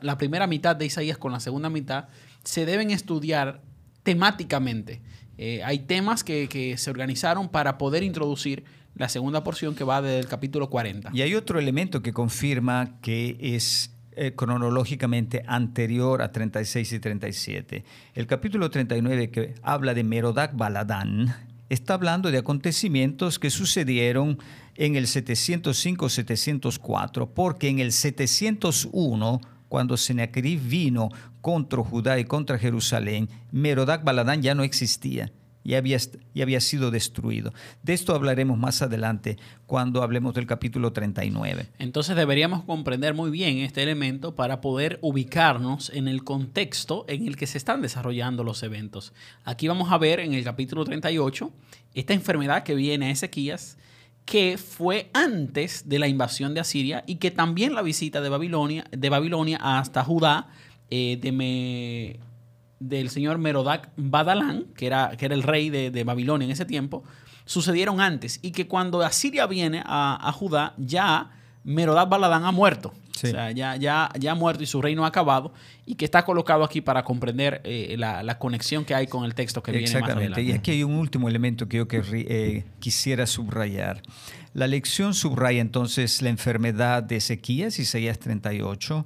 la 0.01 0.19
primera 0.19 0.45
mitad 0.45 0.75
de 0.75 0.85
Isaías 0.85 1.17
con 1.17 1.31
la 1.31 1.39
segunda 1.39 1.71
mitad, 1.71 2.09
se 2.43 2.67
deben 2.67 2.91
estudiar 2.91 3.63
temáticamente. 4.03 5.01
Eh, 5.39 5.63
hay 5.63 5.79
temas 5.79 6.23
que, 6.23 6.75
se 6.77 6.89
organizaron 6.91 7.49
para 7.49 7.79
poder 7.79 8.03
introducir 8.03 8.65
la 8.93 9.09
segunda 9.09 9.43
porción 9.43 9.73
que 9.73 9.83
va 9.83 10.03
del 10.03 10.27
capítulo 10.27 10.69
40. 10.69 11.09
Y 11.11 11.23
hay 11.23 11.33
otro 11.33 11.57
elemento 11.57 12.03
que 12.03 12.13
confirma 12.13 12.99
que 13.01 13.37
es 13.41 13.95
eh, 14.11 14.33
cronológicamente 14.35 15.43
anterior 15.47 16.21
a 16.21 16.31
36 16.31 16.93
y 16.93 16.99
37. 16.99 17.83
El 18.13 18.27
capítulo 18.27 18.69
39 18.69 19.31
que 19.31 19.55
habla 19.63 19.95
de 19.95 20.03
Merodac 20.03 20.55
Baladán 20.55 21.33
está 21.69 21.93
hablando 21.95 22.31
de 22.31 22.37
acontecimientos 22.37 23.39
que 23.39 23.49
sucedieron 23.49 24.37
en 24.75 24.95
el 24.95 25.07
705-704, 25.07 27.29
porque 27.33 27.69
en 27.69 27.79
el 27.79 27.91
701 27.91 29.41
cuando 29.67 29.97
Sennacherib 29.97 30.61
vino 30.61 31.09
contra 31.41 31.83
Judá 31.83 32.19
y 32.19 32.25
contra 32.25 32.59
Jerusalén, 32.59 33.29
Merodac 33.51 34.03
Baladán 34.03 34.41
ya 34.41 34.55
no 34.55 34.63
existía 34.63 35.31
y 35.65 35.73
había, 35.73 35.97
había 36.39 36.61
sido 36.61 36.91
destruido. 36.91 37.51
De 37.81 37.93
esto 37.93 38.13
hablaremos 38.13 38.57
más 38.57 38.83
adelante 38.83 39.37
cuando 39.65 40.03
hablemos 40.03 40.35
del 40.35 40.45
capítulo 40.45 40.93
39. 40.93 41.69
Entonces 41.79 42.15
deberíamos 42.15 42.63
comprender 42.63 43.15
muy 43.15 43.31
bien 43.31 43.57
este 43.57 43.81
elemento 43.81 44.35
para 44.35 44.61
poder 44.61 44.99
ubicarnos 45.01 45.89
en 45.89 46.07
el 46.07 46.23
contexto 46.23 47.03
en 47.09 47.27
el 47.27 47.35
que 47.35 47.47
se 47.47 47.57
están 47.57 47.81
desarrollando 47.81 48.43
los 48.43 48.61
eventos. 48.61 49.11
Aquí 49.43 49.67
vamos 49.67 49.91
a 49.91 49.97
ver 49.97 50.19
en 50.19 50.35
el 50.35 50.43
capítulo 50.43 50.85
38 50.85 51.51
esta 51.95 52.13
enfermedad 52.13 52.61
que 52.61 52.75
viene 52.75 53.07
a 53.07 53.09
Ezequías 53.09 53.77
que 54.25 54.57
fue 54.57 55.09
antes 55.13 55.89
de 55.89 55.99
la 55.99 56.07
invasión 56.07 56.53
de 56.53 56.59
Asiria 56.59 57.03
y 57.07 57.15
que 57.15 57.31
también 57.31 57.73
la 57.73 57.81
visita 57.81 58.21
de 58.21 58.29
Babilonia, 58.29 58.85
de 58.91 59.09
Babilonia 59.09 59.59
hasta 59.61 60.03
Judá 60.03 60.49
eh, 60.91 61.17
de 61.19 62.19
del 62.79 63.09
señor 63.09 63.37
Merodac 63.37 63.89
Badalán, 63.95 64.65
que 64.75 64.87
era, 64.87 65.15
que 65.17 65.25
era 65.25 65.35
el 65.35 65.43
rey 65.43 65.69
de, 65.69 66.03
Babilonia 66.03 66.45
en 66.45 66.51
ese 66.51 66.65
tiempo, 66.65 67.03
sucedieron 67.45 68.01
antes 68.01 68.39
y 68.41 68.51
que 68.51 68.67
cuando 68.67 69.01
Asiria 69.01 69.47
viene 69.47 69.81
a, 69.85 70.31
Judá 70.33 70.73
ya 70.77 71.31
Merodac 71.63 72.09
Baladán 72.09 72.45
ha 72.45 72.51
muerto. 72.51 72.93
O 73.15 73.27
sea, 73.27 73.51
ya, 73.51 73.77
ya, 73.77 74.11
ya 74.19 74.33
ha 74.33 74.35
muerto 74.35 74.61
y 74.61 74.65
su 74.65 74.81
reino 74.81 75.05
ha 75.05 75.07
acabado 75.07 75.53
y 75.85 75.95
que 75.95 76.03
está 76.03 76.25
colocado 76.25 76.65
aquí 76.65 76.81
para 76.81 77.03
comprender 77.03 77.61
eh, 77.63 77.95
la, 77.97 78.37
conexión 78.37 78.83
que 78.83 78.93
hay 78.93 79.07
con 79.07 79.23
el 79.23 79.33
texto 79.33 79.63
que 79.63 79.71
viene 79.71 79.99
más 79.99 80.09
adelante. 80.09 80.43
Y 80.43 80.51
aquí 80.51 80.71
hay 80.71 80.83
un 80.83 80.95
último 80.95 81.29
elemento 81.29 81.67
que 81.67 81.77
yo 81.77 81.87
eh, 81.91 82.65
quisiera 82.79 83.25
subrayar. 83.25 84.01
La 84.53 84.67
lección 84.67 85.13
subraya 85.13 85.61
entonces 85.61 86.21
la 86.21 86.29
enfermedad 86.29 87.03
de 87.03 87.17
Ezequías, 87.17 87.79
Isaías 87.79 88.19
38, 88.19 89.05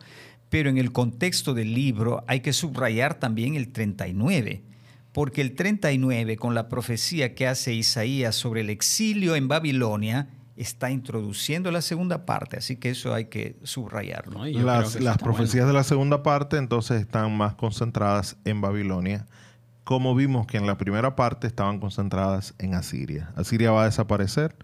pero 0.49 0.69
en 0.69 0.77
el 0.77 0.91
contexto 0.91 1.53
del 1.53 1.73
libro 1.73 2.23
hay 2.27 2.41
que 2.41 2.53
subrayar 2.53 3.15
también 3.15 3.55
el 3.55 3.71
39 3.71 4.63
porque 5.11 5.41
el 5.41 5.55
39, 5.55 6.37
con 6.37 6.53
la 6.53 6.69
profecía 6.69 7.33
que 7.33 7.47
hace 7.47 7.73
Isaías 7.73 8.35
sobre 8.35 8.61
el 8.61 8.69
exilio 8.69 9.35
en 9.35 9.47
Babilonia, 9.47 10.29
está 10.55 10.91
introduciendo 10.91 11.71
la 11.71 11.81
segunda 11.81 12.25
parte, 12.25 12.57
así 12.57 12.75
que 12.75 12.91
eso 12.91 13.13
hay 13.13 13.25
que 13.25 13.57
subrayarlo. 13.63 14.45
Las, 14.45 15.17
profecías 15.17 15.65
de 15.67 15.73
la 15.73 15.83
segunda 15.83 16.21
parte 16.21 16.57
entonces 16.57 17.01
están 17.01 17.35
más 17.35 17.55
concentradas 17.55 18.37
en 18.45 18.61
Babilonia, 18.61 19.25
como 19.83 20.13
vimos 20.15 20.45
que 20.45 20.57
en 20.57 20.67
la 20.67 20.77
primera 20.77 21.15
parte 21.15 21.47
estaban 21.47 21.79
concentradas 21.79 22.53
en 22.59 22.75
Asiria. 22.75 23.31
Asiria 23.35 23.71
va 23.71 23.83
a 23.83 23.85
desaparecer 23.85 24.55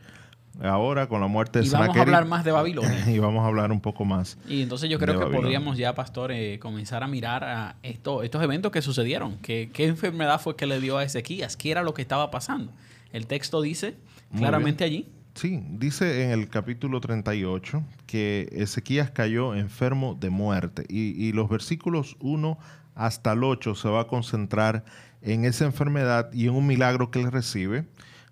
ahora 0.62 1.08
con 1.08 1.22
la 1.22 1.28
muerte 1.28 1.60
de 1.60 1.66
Y 1.66 1.70
vamos 1.70 1.96
a 1.96 2.02
hablar 2.02 2.26
más 2.26 2.44
de 2.44 2.52
Babilonia. 2.52 3.04
y 3.10 3.20
vamos 3.20 3.44
a 3.44 3.48
hablar 3.48 3.72
un 3.72 3.82
poco 3.82 4.06
más. 4.06 4.38
Y 4.48 4.62
entonces 4.62 4.90
yo 4.90 5.00
creo 5.00 5.20
que 5.20 5.36
podríamos 5.36 5.78
ya, 5.78 5.94
pastor, 5.96 6.32
eh, 6.32 6.60
comenzar 6.60 7.04
a 7.04 7.08
mirar 7.08 7.44
a 7.44 7.76
esto, 7.84 8.24
estos 8.24 8.42
eventos 8.44 8.72
que 8.72 8.82
sucedieron. 8.82 9.38
¿Qué, 9.42 9.70
¿Qué 9.74 9.86
enfermedad 9.86 10.40
fue 10.40 10.56
que 10.56 10.66
le 10.66 10.80
dio 10.80 10.98
a 10.98 11.04
Ezequías? 11.04 11.58
¿Qué 11.58 11.72
era 11.72 11.84
lo 11.84 11.94
que 11.94 12.02
estaba 12.02 12.32
pasando? 12.32 12.72
El 13.12 13.28
texto 13.28 13.62
dice 13.62 13.96
claramente 14.36 14.84
allí 14.84 15.08
Sí, 15.36 15.62
dice 15.70 16.24
en 16.24 16.32
el 16.32 16.48
capítulo 16.48 17.02
38 17.02 17.84
que 18.08 18.48
Ezequías 18.54 19.12
cayó 19.12 19.54
enfermo 19.54 20.16
de 20.18 20.30
muerte 20.30 20.86
y, 20.88 21.34
los 21.34 21.50
versículos 21.50 22.16
1 22.22 22.58
hasta 22.96 23.34
el 23.34 23.44
8 23.44 23.76
se 23.76 23.90
va 23.90 24.02
a 24.02 24.08
concentrar 24.08 24.86
en 25.22 25.44
esa 25.44 25.66
enfermedad 25.66 26.32
y 26.32 26.48
en 26.48 26.54
un 26.54 26.66
milagro 26.66 27.12
que 27.12 27.20
él 27.20 27.34
recibe. 27.34 27.84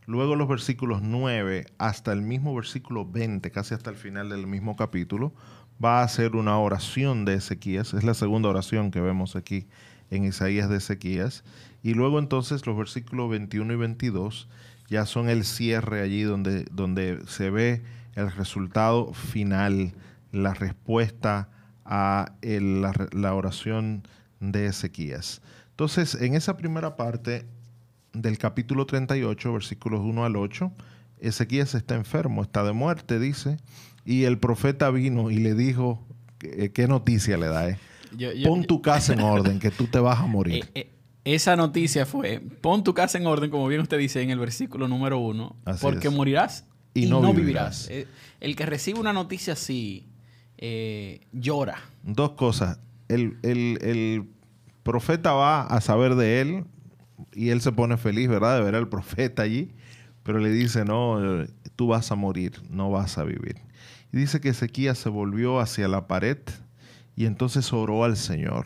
Luego 0.05 0.36
los 0.36 0.48
versículos 0.48 1.01
9 1.01 1.65
hasta 1.77 2.12
el 2.12 2.22
mismo 2.22 2.53
versículo 2.55 3.05
20, 3.05 3.50
casi 3.51 3.74
hasta 3.74 3.89
el 3.89 3.95
final 3.95 4.29
del 4.29 4.48
mismo 4.48 4.75
capítulo, 4.75 5.33
va 5.83 6.01
a 6.01 6.03
hacer 6.03 6.36
una 6.36 6.57
oración 6.57 7.25
de 7.25 7.36
Ezequías. 7.36 7.93
Es 7.93 8.03
la 8.03 8.13
segunda 8.13 8.50
oración 8.50 8.91
que 8.91 9.01
vemos 9.01 9.36
aquí 9.36 9.67
en 10.10 10.25
Isaías 10.25 10.69
de 10.69 10.77
Ezequías. 10.77 11.43
Y 11.81 11.93
luego 11.93 12.19
entonces 12.19 12.65
los 12.65 12.77
versículos 12.77 13.29
21 13.29 13.74
y 13.74 13.75
22 13.77 14.50
ya 14.89 15.05
son 15.05 15.29
el 15.29 15.43
cierre 15.43 16.01
allí 16.01 16.24
donde, 16.24 16.65
donde 16.72 17.19
se 17.27 17.50
ve 17.50 17.83
el 18.15 18.31
resultado 18.31 19.13
final, 19.13 19.93
la 20.31 20.53
respuesta 20.53 21.50
a 21.86 22.33
la, 22.41 23.33
oración 23.33 24.07
de 24.39 24.67
Ezequías. 24.67 25.41
Entonces, 25.72 26.15
en 26.15 26.36
esa 26.36 26.57
primera 26.57 26.95
parte 26.95 27.45
del 28.13 28.38
capítulo 28.38 28.86
38, 28.86 29.53
versículos 29.53 30.01
1 30.01 30.25
al 30.25 30.36
8, 30.36 30.72
Ezequías 31.20 31.75
está 31.75 31.96
enfermo, 31.96 32.41
está 32.41 32.63
de 32.63 32.74
muerte, 32.74 33.20
dice, 33.20 33.58
y 34.05 34.24
el 34.24 34.38
profeta 34.38 34.89
vino 34.89 35.32
y 35.32 35.38
le 35.38 35.55
dijo, 35.55 36.05
¿qué, 36.39 36.88
noticia 36.88 37.38
le 37.38 37.48
da? 37.48 37.70
Eh? 37.70 37.77
Pon 38.46 38.65
tu 38.65 38.82
casa 38.82 39.13
en 39.13 39.20
orden, 39.22 39.60
que 39.60 39.72
tú 39.72 39.88
te 39.88 40.00
vas 40.00 40.20
a 40.20 40.27
morir. 40.27 40.65
Eh, 40.75 40.82
eh, 40.82 40.89
esa 41.25 41.55
noticia 41.55 42.05
fue, 42.05 42.41
pon 42.62 42.84
tu 42.84 42.93
casa 42.93 43.17
en 43.17 43.25
orden, 43.25 43.50
como 43.50 43.67
bien 43.67 43.82
usted 43.82 43.98
dice 43.98 44.22
en 44.22 44.29
el 44.29 44.39
versículo 44.39 44.88
número 44.88 45.17
uno, 45.20 45.55
porque 45.82 46.10
morirás 46.10 46.65
y, 46.93 47.08
no, 47.08 47.34
vivirás. 47.34 47.89
Eh, 47.89 48.08
el 48.39 48.55
que 48.55 48.65
recibe 48.65 49.00
una 49.00 49.13
noticia 49.13 49.53
así 49.53 50.08
eh, 50.58 51.22
llora. 51.32 51.77
Dos 52.03 52.32
cosas. 52.32 52.79
El, 53.08 54.27
profeta 54.84 55.32
va 55.32 55.62
a 55.62 55.79
saber 55.79 56.15
de 56.15 56.41
él 56.41 56.65
y 57.34 57.50
él 57.50 57.62
se 57.62 57.72
pone 57.72 57.98
feliz, 57.98 58.27
¿verdad? 58.27 58.58
De 58.58 58.63
ver 58.63 58.75
al 58.75 58.89
profeta 58.89 59.44
allí, 59.44 59.74
pero 60.24 60.39
le 60.39 60.50
dice, 60.50 60.86
no, 60.86 61.46
tú 61.75 61.88
vas 61.88 62.12
a 62.12 62.15
morir, 62.15 62.62
no 62.70 62.92
vas 62.92 63.18
a 63.18 63.24
vivir. 63.24 63.58
Y 64.12 64.18
dice 64.18 64.42
que 64.42 64.50
Ezequías 64.50 64.98
se 64.98 65.10
volvió 65.10 65.60
hacia 65.60 65.88
la 65.88 66.08
pared 66.08 66.38
y 67.15 67.25
entonces 67.25 67.72
oró 67.74 68.03
al 68.03 68.18
Señor 68.18 68.65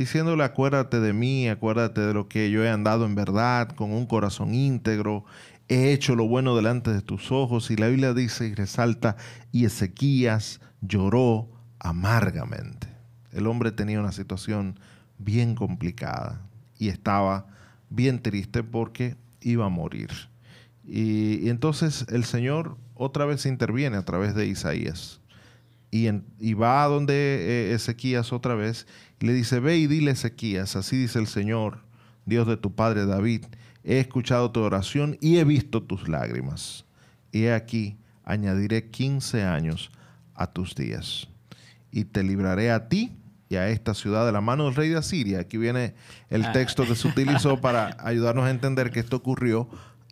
diciéndole 0.00 0.44
acuérdate 0.44 1.00
de 1.00 1.12
mí, 1.12 1.48
acuérdate 1.48 2.00
de 2.00 2.14
lo 2.14 2.28
que 2.28 2.50
yo 2.50 2.64
he 2.64 2.70
andado 2.70 3.04
en 3.04 3.14
verdad, 3.14 3.68
con 3.68 3.92
un 3.92 4.06
corazón 4.06 4.54
íntegro, 4.54 5.24
he 5.68 5.92
hecho 5.92 6.16
lo 6.16 6.26
bueno 6.26 6.56
delante 6.56 6.90
de 6.90 7.02
tus 7.02 7.30
ojos. 7.30 7.70
Y 7.70 7.76
la 7.76 7.88
Biblia 7.88 8.14
dice 8.14 8.46
y 8.46 8.54
resalta, 8.54 9.16
y 9.52 9.66
Ezequías 9.66 10.60
lloró 10.80 11.50
amargamente. 11.78 12.88
El 13.32 13.46
hombre 13.46 13.72
tenía 13.72 14.00
una 14.00 14.12
situación 14.12 14.78
bien 15.18 15.54
complicada 15.54 16.40
y 16.78 16.88
estaba 16.88 17.46
bien 17.90 18.20
triste 18.22 18.62
porque 18.62 19.16
iba 19.42 19.66
a 19.66 19.68
morir. 19.68 20.10
Y, 20.86 21.48
entonces 21.48 22.06
el 22.08 22.24
Señor 22.24 22.76
otra 22.94 23.24
vez 23.24 23.46
interviene 23.46 23.96
a 23.96 24.04
través 24.04 24.34
de 24.34 24.46
Isaías. 24.46 25.20
Y, 25.90 26.08
y 26.38 26.54
va 26.54 26.84
a 26.84 26.88
donde 26.88 27.14
eh, 27.14 27.74
Ezequías 27.74 28.32
otra 28.32 28.54
vez 28.54 28.86
le 29.18 29.34
dice, 29.34 29.60
ve 29.60 29.76
y 29.76 29.86
dile 29.86 30.12
Ezequías, 30.12 30.76
así 30.76 30.96
dice 30.96 31.18
el 31.18 31.26
Señor, 31.26 31.82
Dios 32.24 32.46
de 32.46 32.56
tu 32.56 32.74
padre 32.74 33.06
David, 33.06 33.44
he 33.82 33.98
escuchado 33.98 34.50
tu 34.50 34.60
oración 34.60 35.18
y 35.20 35.38
he 35.38 35.44
visto 35.44 35.82
tus 35.82 36.08
lágrimas. 36.08 36.84
Y 37.32 37.44
he 37.44 37.52
aquí, 37.52 37.98
añadiré 38.24 38.88
15 38.88 39.42
años 39.42 39.90
a 40.34 40.46
tus 40.52 40.74
días 40.74 41.28
y 41.90 42.04
te 42.04 42.22
libraré 42.22 42.70
a 42.70 42.88
ti 42.88 43.12
y 43.50 43.56
a 43.56 43.68
esta 43.68 43.94
ciudad 43.94 44.24
de 44.24 44.32
la 44.32 44.40
mano 44.40 44.66
del 44.66 44.76
rey 44.76 44.88
de 44.88 44.96
Asiria. 44.96 45.40
Aquí 45.40 45.58
viene 45.58 45.94
el 46.30 46.50
texto 46.52 46.86
que 46.86 46.94
se 46.94 47.08
utilizó 47.08 47.60
para 47.60 47.96
ayudarnos 47.98 48.46
a 48.46 48.50
entender 48.50 48.92
que 48.92 49.00
esto 49.00 49.16
ocurrió 49.16 49.68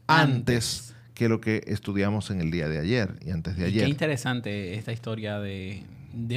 antes, 0.09 0.95
que 1.15 1.29
lo 1.29 1.41
que 1.41 1.63
estudiamos 1.69 2.31
en 2.31 2.41
el 2.41 2.51
día 2.51 2.69
de 2.69 2.81
ayer 2.81 3.17
y 3.25 3.31
antes 3.31 3.57
de 3.57 3.67
ayer. 3.67 3.85
qué 3.85 3.91
interesante 3.91 4.75
esta 4.75 4.93
historia 4.93 5.39
de, 5.39 5.85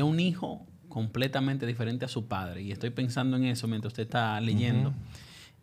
un 0.04 0.20
hijo 0.20 0.64
completamente 0.90 1.66
diferente 1.66 2.06
a 2.06 2.08
su 2.08 2.28
padre. 2.28 2.62
Y 2.62 2.72
estoy 2.72 2.92
pensando 2.92 3.36
en 3.36 3.46
eso 3.46 3.68
mientras 3.68 3.94
usted 3.94 4.04
está 4.04 4.40
leyendo. 4.40 4.94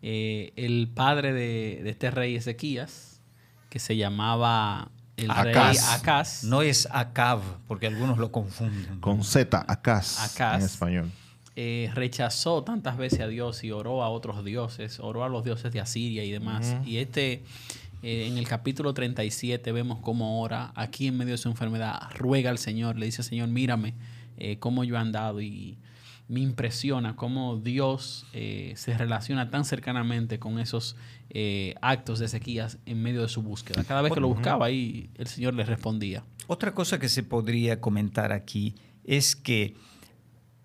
Eh, 0.01 0.51
el 0.57 0.89
padre 0.93 1.31
de, 1.31 1.79
de, 1.83 1.89
este 1.89 2.11
rey 2.11 2.35
Ezequías, 2.35 3.21
que 3.69 3.79
se 3.79 3.95
llamaba 3.95 4.91
el 5.15 5.29
rey 5.29 5.55
Acaz. 5.55 6.43
No 6.43 6.61
es 6.61 6.87
Acab, 6.91 7.39
porque 7.67 7.87
algunos 7.87 8.17
lo 8.17 8.31
confunden. 8.31 8.99
Con 8.99 9.23
Z, 9.23 9.65
Acaz, 9.67 10.37
en 10.39 10.61
español. 10.61 11.11
Eh, 11.61 11.91
rechazó 11.93 12.63
tantas 12.63 12.95
veces 12.95 13.19
a 13.19 13.27
Dios 13.27 13.65
y 13.65 13.71
oró 13.71 14.01
a 14.01 14.07
otros 14.07 14.45
dioses, 14.45 14.97
oró 15.01 15.25
a 15.25 15.27
los 15.27 15.43
dioses 15.43 15.73
de 15.73 15.81
Asiria 15.81 16.23
y 16.23 16.31
demás. 16.31 16.77
Y 16.85 16.99
este, 16.99 17.43
eh, 18.01 18.27
en 18.27 18.37
el 18.37 18.47
capítulo 18.47 18.93
37 18.93 19.73
vemos 19.73 19.99
cómo 19.99 20.41
ora, 20.41 20.71
aquí 20.73 21.07
en 21.07 21.17
medio 21.17 21.33
de 21.33 21.37
su 21.37 21.49
enfermedad, 21.49 21.99
ruega 22.15 22.49
al 22.49 22.59
Señor, 22.59 22.97
le 22.97 23.07
dice, 23.07 23.23
Señor, 23.23 23.49
mírame 23.49 23.93
eh, 24.37 24.57
cómo 24.57 24.85
yo 24.85 24.95
he 24.95 24.99
andado 24.99 25.41
y 25.41 25.77
me 26.29 26.39
impresiona 26.39 27.17
cómo 27.17 27.57
Dios 27.57 28.25
se 28.31 28.97
relaciona 28.97 29.49
tan 29.49 29.65
cercanamente 29.65 30.39
con 30.39 30.59
esos 30.59 30.95
actos 31.81 32.19
de 32.19 32.29
sequías 32.29 32.77
en 32.85 33.03
medio 33.03 33.21
de 33.21 33.27
su 33.27 33.41
búsqueda. 33.41 33.83
Cada 33.83 34.01
vez 34.01 34.13
que 34.13 34.21
lo 34.21 34.29
buscaba 34.29 34.67
ahí, 34.67 35.09
el 35.15 35.27
Señor 35.27 35.55
le 35.55 35.65
respondía. 35.65 36.23
Otra 36.47 36.73
cosa 36.73 36.99
que 36.99 37.09
se 37.09 37.23
podría 37.23 37.81
comentar 37.81 38.31
aquí 38.31 38.75
es 39.03 39.35
que 39.35 39.75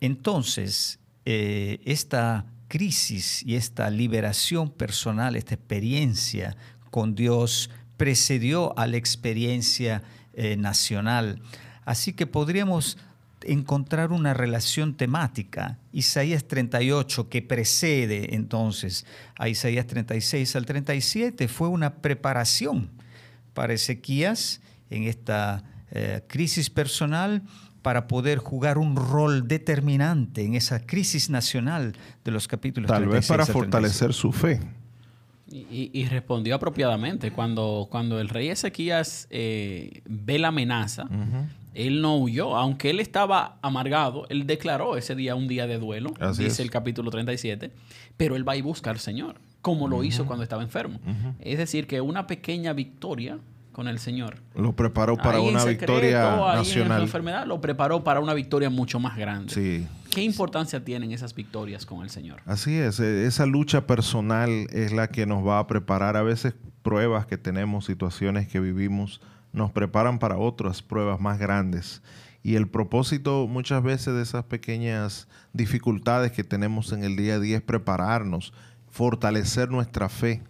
entonces, 0.04 0.98
eh, 1.24 1.80
esta 1.84 2.46
crisis 2.68 3.42
y 3.44 3.56
esta 3.56 3.88
liberación 3.90 4.70
personal, 4.70 5.36
esta 5.36 5.54
experiencia 5.54 6.56
con 6.90 7.14
Dios 7.14 7.70
precedió 7.96 8.76
a 8.78 8.86
la 8.86 8.96
experiencia 8.96 10.02
eh, 10.32 10.56
nacional. 10.56 11.40
Así 11.84 12.12
que 12.12 12.26
podríamos 12.26 12.98
encontrar 13.42 14.10
una 14.12 14.34
relación 14.34 14.96
temática. 14.96 15.78
Isaías 15.92 16.44
38, 16.44 17.28
que 17.28 17.42
precede 17.42 18.34
entonces 18.34 19.06
a 19.38 19.48
Isaías 19.48 19.86
36 19.86 20.56
al 20.56 20.66
37, 20.66 21.48
fue 21.48 21.68
una 21.68 21.96
preparación 21.96 22.90
para 23.52 23.74
Ezequías 23.74 24.60
en 24.90 25.04
esta 25.04 25.62
eh, 25.90 26.22
crisis 26.26 26.70
personal 26.70 27.42
para 27.84 28.08
poder 28.08 28.38
jugar 28.38 28.78
un 28.78 28.96
rol 28.96 29.46
determinante 29.46 30.42
en 30.42 30.54
esa 30.54 30.86
crisis 30.86 31.28
nacional 31.28 31.92
de 32.24 32.30
los 32.30 32.48
capítulos. 32.48 32.88
Tal 32.88 33.06
vez 33.06 33.28
para 33.28 33.44
fortalecer 33.44 34.14
su 34.14 34.32
fe. 34.32 34.58
Y, 35.50 36.06
respondió 36.06 36.54
apropiadamente. 36.54 37.30
Cuando, 37.30 37.86
cuando 37.90 38.18
el 38.18 38.30
rey 38.30 38.48
Ezequías 38.48 39.28
eh, 39.28 40.00
ve 40.06 40.38
la 40.38 40.48
amenaza, 40.48 41.06
él 41.74 42.00
no 42.00 42.16
huyó. 42.16 42.56
Aunque 42.56 42.88
él 42.88 43.00
estaba 43.00 43.58
amargado, 43.60 44.26
él 44.30 44.46
declaró 44.46 44.96
ese 44.96 45.14
día 45.14 45.34
un 45.34 45.46
día 45.46 45.66
de 45.66 45.78
duelo, 45.78 46.14
dice 46.38 46.62
el 46.62 46.70
capítulo 46.70 47.10
37, 47.10 47.70
pero 48.16 48.34
él 48.34 48.48
va 48.48 48.56
y 48.56 48.62
busca 48.62 48.90
al 48.90 48.98
Señor, 48.98 49.36
como 49.60 49.88
lo 49.88 50.02
hizo 50.04 50.24
cuando 50.24 50.42
estaba 50.42 50.62
enfermo. 50.62 51.00
Es 51.38 51.58
decir, 51.58 51.86
que 51.86 52.00
una 52.00 52.26
pequeña 52.26 52.72
victoria 52.72 53.38
con 53.74 53.88
el 53.88 53.98
Señor. 53.98 54.36
Lo 54.54 54.72
preparó 54.72 55.18
para 55.18 55.40
una 55.40 55.64
victoria 55.64 56.36
nacional. 56.54 56.98
En 56.98 57.04
enfermedad 57.04 57.46
lo 57.46 57.60
preparó 57.60 58.02
para 58.02 58.20
una 58.20 58.32
victoria 58.32 58.70
mucho 58.70 58.98
más 58.98 59.18
grande. 59.18 59.52
Sí. 59.52 59.86
¿Qué 60.10 60.22
importancia 60.22 60.82
tienen 60.82 61.12
esas 61.12 61.34
victorias 61.34 61.84
con 61.84 62.02
el 62.02 62.08
Señor? 62.08 62.40
Así 62.46 62.74
es, 62.76 63.00
e, 63.00 63.26
esa 63.26 63.44
lucha 63.44 63.86
personal 63.86 64.68
es 64.70 64.92
la 64.92 65.08
que 65.08 65.26
nos 65.26 65.46
va 65.46 65.58
a 65.58 65.66
preparar. 65.66 66.16
A 66.16 66.22
veces 66.22 66.54
pruebas 66.82 67.26
que 67.26 67.36
tenemos, 67.36 67.84
situaciones 67.84 68.46
que 68.48 68.60
vivimos, 68.60 69.20
nos 69.52 69.72
preparan 69.72 70.18
para 70.18 70.38
otras 70.38 70.80
pruebas 70.80 71.20
más 71.20 71.38
grandes. 71.38 72.00
Y 72.44 72.54
el 72.54 72.68
propósito 72.68 73.48
muchas 73.48 73.82
veces 73.82 74.14
de 74.14 74.22
esas 74.22 74.44
pequeñas 74.44 75.26
dificultades 75.52 76.30
que 76.30 76.44
tenemos 76.44 76.92
en 76.92 77.02
el 77.02 77.16
día 77.16 77.34
a 77.34 77.40
día 77.40 77.56
es 77.56 77.62
prepararnos, 77.62 78.52
fortalecer 78.88 79.70
nuestra 79.70 80.08
fe 80.08 80.42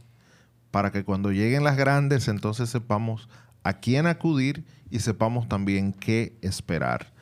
para 0.74 0.90
que 0.90 1.04
cuando 1.04 1.30
lleguen 1.30 1.62
las 1.62 1.76
grandes 1.76 2.26
entonces 2.26 2.68
sepamos 2.68 3.28
a 3.62 3.74
quién 3.74 4.08
acudir 4.08 4.64
y 4.90 4.98
sepamos 4.98 5.48
también 5.48 5.92
qué 5.92 6.36
esperar. 6.42 7.12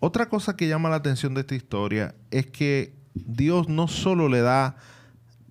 Otra 0.00 0.30
cosa 0.30 0.56
que 0.56 0.68
llama 0.68 0.88
la 0.88 0.96
atención 0.96 1.34
de 1.34 1.42
esta 1.42 1.54
historia 1.54 2.14
es 2.30 2.46
que 2.46 2.94
Dios 3.12 3.68
no 3.68 3.88
solo 3.88 4.30
le 4.30 4.40
da 4.40 4.76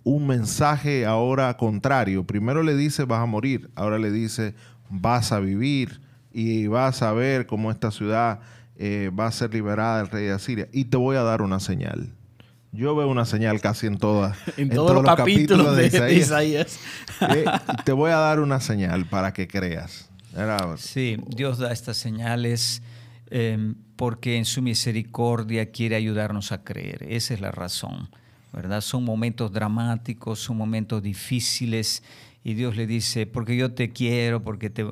un 0.04 0.26
mensaje 0.26 1.06
ahora 1.06 1.56
contrario, 1.56 2.26
primero 2.26 2.64
le 2.64 2.76
dice 2.76 3.04
vas 3.04 3.22
a 3.22 3.28
morir, 3.28 3.70
ahora 3.76 4.00
le 4.00 4.10
dice 4.10 4.56
vas 4.90 5.32
a 5.32 5.40
vivir 5.40 6.02
y 6.32 6.66
vas 6.66 7.04
a 7.04 7.14
ver 7.14 7.46
cómo 7.46 7.70
esta 7.70 7.92
ciudad 7.92 8.40
eh, 8.78 9.12
va 9.14 9.28
a 9.28 9.32
ser 9.32 9.54
liberada 9.54 10.00
del 10.00 10.10
rey 10.10 10.26
de 10.26 10.32
Asiria 10.32 10.70
y 10.72 10.86
te 10.86 10.98
voy 10.98 11.18
a 11.18 11.22
dar 11.22 11.44
una 11.44 11.60
señal. 11.60 12.16
Yo 12.74 12.96
veo 12.96 13.08
una 13.08 13.26
señal 13.26 13.62
casi 13.62 13.88
en, 13.88 13.98
todas, 13.98 14.38
en, 14.58 14.70
todos, 14.70 14.94
los, 14.94 15.04
capítulos, 15.04 15.78
de, 15.78 16.14
Isaías. 16.14 16.80
Eh, 17.22 17.46
te 17.86 17.92
voy 17.92 18.12
a 18.12 18.18
dar 18.18 18.40
una 18.40 18.60
señal 18.60 19.06
para 19.06 19.32
que 19.32 19.48
creas. 19.48 20.10
sí, 20.78 21.18
Dios 21.28 21.60
da 21.60 21.72
estas 21.72 21.98
señales 21.98 22.82
em, 23.30 23.76
porque 23.96 24.38
en 24.38 24.46
su 24.46 24.62
misericordia 24.62 25.72
quiere 25.72 25.96
ayudarnos 25.96 26.52
a 26.52 26.64
creer. 26.64 27.04
Esa 27.08 27.36
es 27.36 27.42
la 27.42 27.52
razón. 27.52 28.10
¿verdad? 28.54 28.82
Son 28.82 29.04
momentos 29.04 29.52
dramáticos, 29.52 30.40
son 30.40 30.58
momentos 30.58 31.02
difíciles 31.02 32.04
y 32.44 32.54
Dios 32.54 32.76
le 32.76 32.86
dice, 32.86 33.26
porque 33.26 33.58
yo 33.58 33.74
te 33.74 33.92
quiero, 33.92 34.44
porque 34.44 34.70
te, 34.70 34.86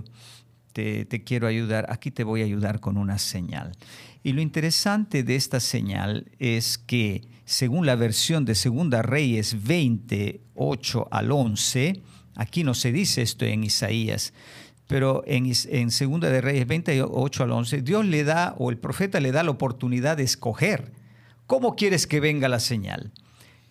te, 0.71 1.23
quiero 1.23 1.47
ayudar, 1.47 1.85
aquí 1.89 2.11
te 2.11 2.23
voy 2.23 2.41
a 2.41 2.45
ayudar 2.45 2.79
con 2.79 2.97
una 2.97 3.17
señal. 3.17 3.71
Y 4.23 4.33
lo 4.33 4.41
interesante 4.41 5.23
de 5.23 5.35
esta 5.35 5.59
señal 5.59 6.31
es 6.39 6.77
que 6.77 7.21
según 7.45 7.85
la 7.85 7.95
versión 7.95 8.45
de 8.45 8.55
Segunda 8.55 9.01
Reyes 9.01 9.63
28 9.63 11.07
al 11.11 11.31
11, 11.31 12.01
aquí 12.35 12.63
no 12.63 12.73
se 12.73 12.91
dice 12.91 13.21
esto 13.21 13.45
en 13.45 13.63
Isaías, 13.63 14.33
pero 14.87 15.23
en, 15.25 15.51
en 15.69 15.91
Segunda 15.91 16.29
de 16.29 16.41
Reyes 16.41 16.67
28 16.67 17.43
al 17.43 17.51
11, 17.51 17.81
Dios 17.81 18.05
le 18.05 18.23
da, 18.23 18.55
o 18.57 18.69
el 18.69 18.77
profeta 18.77 19.19
le 19.19 19.31
da 19.31 19.43
la 19.43 19.51
oportunidad 19.51 20.17
de 20.17 20.23
escoger. 20.23 20.91
¿Cómo 21.47 21.75
quieres 21.75 22.07
que 22.07 22.19
venga 22.19 22.47
la 22.47 22.59
señal? 22.59 23.11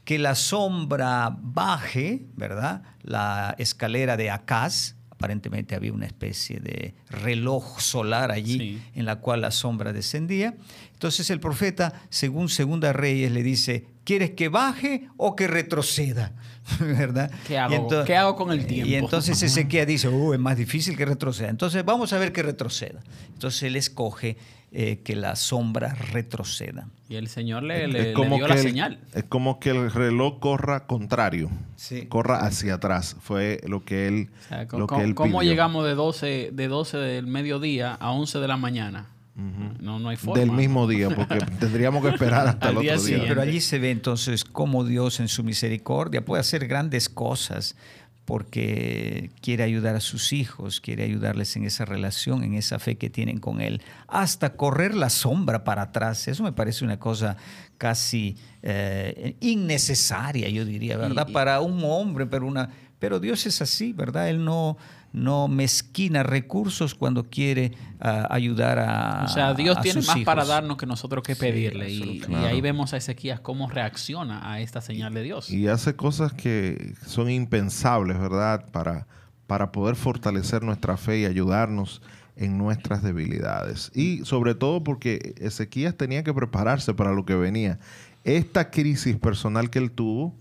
Que 0.04 0.18
la 0.18 0.34
sombra 0.34 1.36
baje, 1.40 2.26
¿verdad? 2.36 2.82
La 3.02 3.54
escalera 3.58 4.16
de 4.16 4.30
Acaz, 4.30 4.96
aparentemente 5.20 5.74
había 5.74 5.92
una 5.92 6.06
especie 6.06 6.61
de 6.61 6.94
reloj 7.11 7.78
solar 7.78 8.33
allí 8.33 8.80
en 8.94 9.04
la 9.04 9.16
cual 9.16 9.42
la 9.42 9.50
sombra 9.50 9.92
descendía. 9.92 10.54
Entonces 10.94 11.28
el 11.28 11.40
profeta, 11.40 11.92
según 12.09 12.48
Segunda 12.48 12.94
Reyes, 12.94 13.30
le 13.30 13.42
dice, 13.42 13.85
¿quieres 14.04 14.30
que 14.30 14.48
baje 14.48 15.09
o 15.18 15.37
que 15.37 15.46
retroceda? 15.46 16.33
¿Verdad? 16.80 17.30
¿Qué 17.46 17.59
hago, 17.59 18.04
¿Qué 18.06 18.16
hago 18.16 18.35
con 18.35 18.50
el 18.50 18.66
tiempo? 18.66 18.88
Y 18.88 18.94
entonces 18.94 19.42
Ezequiel 19.42 19.87
dice, 19.87 20.09
uh, 20.09 20.33
es 20.33 20.40
más 20.40 20.56
difícil 20.56 20.96
que 20.96 21.04
retroceda. 21.04 21.50
Entonces 21.50 21.85
vamos 21.85 22.14
a 22.14 22.18
ver 22.18 22.33
que 22.33 22.42
retroceda. 22.42 23.02
Entonces 23.35 23.64
él 23.64 23.76
escoge 23.76 24.38
eh, 24.72 25.00
que 25.02 25.16
la 25.16 25.35
sombra 25.35 25.94
retroceda. 25.94 26.88
Y 27.09 27.16
el 27.16 27.26
Señor 27.26 27.64
le, 27.64 27.88
dio 27.88 28.46
la 28.46 28.56
señal. 28.56 29.00
Es 29.14 29.24
como 29.24 29.59
que 29.59 29.70
el 29.70 29.90
reloj 29.90 30.38
corra 30.38 30.87
contrario, 30.87 31.50
corra 32.09 32.46
hacia 32.46 32.74
atrás. 32.74 33.16
Fue 33.20 33.61
lo 33.66 33.85
que 33.85 34.06
él, 34.06 34.30
lo 34.70 34.87
que 34.87 35.02
él 35.02 35.16
¿Cómo 35.16 35.42
llegamos 35.42 35.85
de 35.85 35.96
12, 35.96 36.50
de 36.52 36.68
12 36.68 36.98
del 36.98 37.26
mediodía 37.26 37.94
a 37.94 38.12
11 38.12 38.38
de 38.38 38.46
la 38.46 38.56
mañana? 38.56 39.09
No, 39.35 39.98
no 39.98 40.09
hay 40.11 40.16
forma. 40.16 40.38
Del 40.38 40.52
mismo 40.52 40.87
día, 40.87 41.09
porque 41.09 41.38
tendríamos 41.59 42.02
que 42.02 42.11
esperar 42.11 42.46
hasta 42.46 42.70
el 42.70 42.76
otro 42.76 43.02
día. 43.02 43.24
Pero 43.26 43.40
allí 43.40 43.61
se 43.61 43.78
ve 43.78 43.90
entonces 43.90 44.44
cómo 44.44 44.85
Dios 44.85 45.18
en 45.20 45.28
su 45.28 45.42
misericordia 45.42 46.24
puede 46.24 46.40
hacer 46.40 46.68
grandes 46.68 47.09
cosas 47.09 47.74
porque 48.30 49.32
quiere 49.42 49.64
ayudar 49.64 49.96
a 49.96 50.00
sus 50.00 50.32
hijos, 50.32 50.80
quiere 50.80 51.02
ayudarles 51.02 51.56
en 51.56 51.64
esa 51.64 51.84
relación, 51.84 52.44
en 52.44 52.54
esa 52.54 52.78
fe 52.78 52.96
que 52.96 53.10
tienen 53.10 53.40
con 53.40 53.60
Él, 53.60 53.82
hasta 54.06 54.54
correr 54.54 54.94
la 54.94 55.10
sombra 55.10 55.64
para 55.64 55.82
atrás. 55.82 56.28
Eso 56.28 56.44
me 56.44 56.52
parece 56.52 56.84
una 56.84 57.00
cosa 57.00 57.36
casi 57.76 58.36
eh, 58.62 59.34
innecesaria, 59.40 60.48
yo 60.48 60.64
diría, 60.64 60.96
¿verdad? 60.96 61.26
para 61.32 61.60
un 61.60 61.82
hombre, 61.82 62.24
pero 62.24 62.46
una... 62.46 62.70
Pero 63.00 63.18
Dios 63.18 63.46
es 63.46 63.60
así, 63.62 63.92
¿verdad? 63.92 64.28
Él 64.28 64.44
no, 64.44 64.76
no 65.12 65.48
mezquina 65.48 66.22
recursos 66.22 66.94
cuando 66.94 67.28
quiere 67.28 67.72
ah, 68.00 68.26
ayudar 68.30 68.78
a. 68.78 69.24
O 69.24 69.28
sea, 69.28 69.54
Dios 69.54 69.80
tiene 69.80 70.02
más 70.02 70.18
para 70.20 70.44
darnos 70.44 70.76
que 70.76 70.86
nosotros 70.86 71.24
que 71.24 71.36
pedirle. 71.36 71.90
y, 71.90 72.22
ahí 72.34 72.60
vemos 72.60 72.92
a 72.92 72.96
Ezequías 72.96 73.40
cómo 73.40 73.68
reacciona 73.68 74.50
a 74.50 74.60
esta 74.60 74.80
señal 74.80 75.14
de 75.14 75.22
Dios. 75.22 75.50
Y 75.50 75.68
hace 75.68 75.96
cosas 75.96 76.32
que 76.32 76.94
son 77.06 77.30
impensables, 77.30 78.18
¿verdad? 78.18 78.66
Para, 78.70 79.06
para 79.46 79.72
poder 79.72 79.96
fortalecer 79.96 80.62
nuestra 80.62 80.96
fe 80.96 81.20
y 81.20 81.24
ayudarnos 81.24 82.02
en 82.36 82.56
nuestras 82.56 83.02
debilidades. 83.02 83.90
Y 83.94 84.24
sobre 84.24 84.54
todo 84.54 84.82
porque 84.82 85.34
Ezequías 85.38 85.96
tenía 85.96 86.22
que 86.22 86.32
prepararse 86.32 86.94
para 86.94 87.12
lo 87.12 87.24
que 87.24 87.34
venía. 87.34 87.78
esta 88.22 88.70
crisis 88.70 89.16
personal 89.16 89.70
que 89.70 89.78
él 89.78 89.90
tuvo 89.90 90.34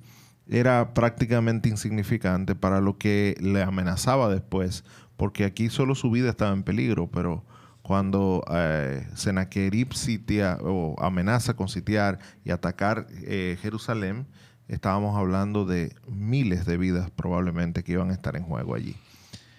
era 0.50 0.94
prácticamente 0.94 1.70
insignificante 1.70 2.56
para 2.56 2.82
lo 2.82 2.98
que 2.98 3.36
le 3.40 3.62
amenazaba 3.62 4.30
después, 4.30 4.84
porque 5.16 5.46
aquí 5.46 5.70
solo 5.70 5.96
su 5.96 6.10
vida 6.10 6.30
estaba 6.30 6.54
en 6.54 6.64
peligro, 6.64 7.08
pero 7.12 7.46
cuando 7.82 8.44
eh, 8.52 9.08
Sennacherib 9.16 9.94
sitia 9.94 10.58
o 10.62 10.96
amenaza 11.02 11.56
con 11.56 11.70
sitiar 11.70 12.20
y 12.44 12.52
atacar 12.52 13.08
eh, 13.24 13.58
Jerusalén, 13.62 14.28
estábamos 14.68 15.18
hablando 15.18 15.66
de 15.66 15.96
miles 16.08 16.66
de 16.66 16.78
vidas 16.78 17.10
probablemente 17.12 17.84
que 17.84 17.94
iban 17.94 18.10
a 18.10 18.14
estar 18.14 18.36
en 18.36 18.44
juego 18.44 18.76
allí. 18.76 18.96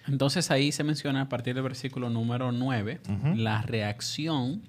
Entonces 0.07 0.51
ahí 0.51 0.71
se 0.71 0.83
menciona 0.83 1.21
a 1.21 1.29
partir 1.29 1.53
del 1.53 1.63
versículo 1.63 2.09
número 2.09 2.51
9 2.51 3.01
la 3.35 3.61
reacción 3.61 4.63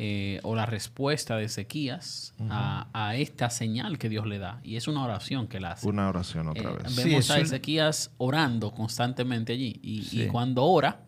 eh, 0.00 0.38
o 0.44 0.54
la 0.54 0.64
respuesta 0.64 1.36
de 1.36 1.46
Ezequías 1.46 2.32
a, 2.48 3.16
esta 3.16 3.50
señal 3.50 3.98
que 3.98 4.08
Dios 4.08 4.28
le 4.28 4.38
da. 4.38 4.60
Y 4.62 4.76
es 4.76 4.86
una 4.86 5.02
oración 5.02 5.48
que 5.48 5.56
él 5.56 5.64
hace. 5.64 5.88
Una 5.88 6.08
oración 6.08 6.46
otra 6.46 6.70
eh, 6.70 6.76
vez. 6.84 6.94
Vemos 6.94 7.28
a 7.32 7.40
Ezequías 7.40 8.12
orando 8.16 8.70
constantemente 8.70 9.54
allí. 9.54 9.80
Y, 9.82 10.28
cuando 10.28 10.64
ora, 10.64 11.00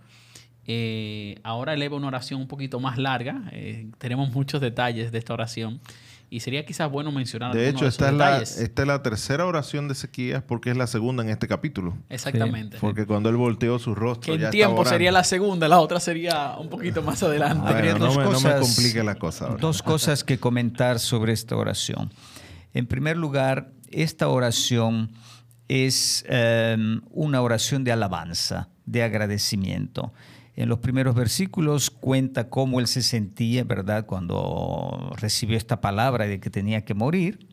eh, 0.66 1.38
ahora 1.44 1.74
eleva 1.74 1.96
una 1.96 2.08
oración 2.08 2.40
un 2.40 2.48
poquito 2.48 2.80
más 2.80 2.98
larga. 2.98 3.52
tenemos 3.98 4.32
muchos 4.32 4.60
detalles 4.60 5.12
de 5.12 5.18
esta 5.18 5.34
oración. 5.34 5.80
Y 6.32 6.38
sería 6.38 6.64
quizás 6.64 6.88
bueno 6.88 7.10
mencionar 7.10 7.52
De 7.52 7.68
hecho, 7.68 7.88
esta, 7.88 8.08
es 8.08 8.14
la, 8.14 8.38
esta 8.40 8.82
es 8.82 8.88
la 8.88 9.02
tercera 9.02 9.46
oración 9.46 9.88
de 9.88 9.94
Ezequías 9.94 10.44
porque 10.44 10.70
es 10.70 10.76
la 10.76 10.86
segunda 10.86 11.24
en 11.24 11.28
este 11.28 11.48
capítulo. 11.48 11.98
Exactamente. 12.08 12.78
Porque 12.80 13.04
cuando 13.04 13.28
él 13.30 13.36
volteó 13.36 13.80
su 13.80 13.96
rostro. 13.96 14.36
Que 14.36 14.44
en 14.44 14.50
tiempo 14.50 14.84
sería 14.84 15.10
la 15.10 15.24
segunda, 15.24 15.66
la 15.66 15.80
otra 15.80 15.98
sería 15.98 16.56
un 16.56 16.68
poquito 16.68 17.02
más 17.02 17.20
adelante. 17.24 17.72
no, 17.98 18.14
me, 18.14 18.60
complique 18.60 19.02
la 19.02 19.16
cosa. 19.16 19.56
Dos 19.60 19.82
cosas 19.82 20.22
que 20.22 20.38
comentar 20.38 21.00
sobre 21.00 21.32
esta 21.32 21.56
oración. 21.56 22.12
En 22.74 22.86
primer 22.86 23.16
lugar, 23.16 23.72
esta 23.90 24.28
oración 24.28 25.10
es 25.66 26.24
em, 26.28 27.00
una 27.10 27.42
oración 27.42 27.82
de 27.82 27.90
alabanza, 27.90 28.68
de 28.86 29.02
agradecimiento. 29.02 30.12
En 30.60 30.68
los 30.68 30.80
primeros 30.80 31.14
versículos 31.14 31.88
cuenta 31.88 32.50
cómo 32.50 32.80
él 32.80 32.86
se 32.86 33.00
sentía, 33.00 33.64
¿verdad?, 33.64 34.04
cuando 34.04 35.10
recibió 35.16 35.56
esta 35.56 35.80
palabra 35.80 36.26
de 36.26 36.38
que 36.38 36.50
tenía 36.50 36.84
que 36.84 36.92
morir. 36.92 37.48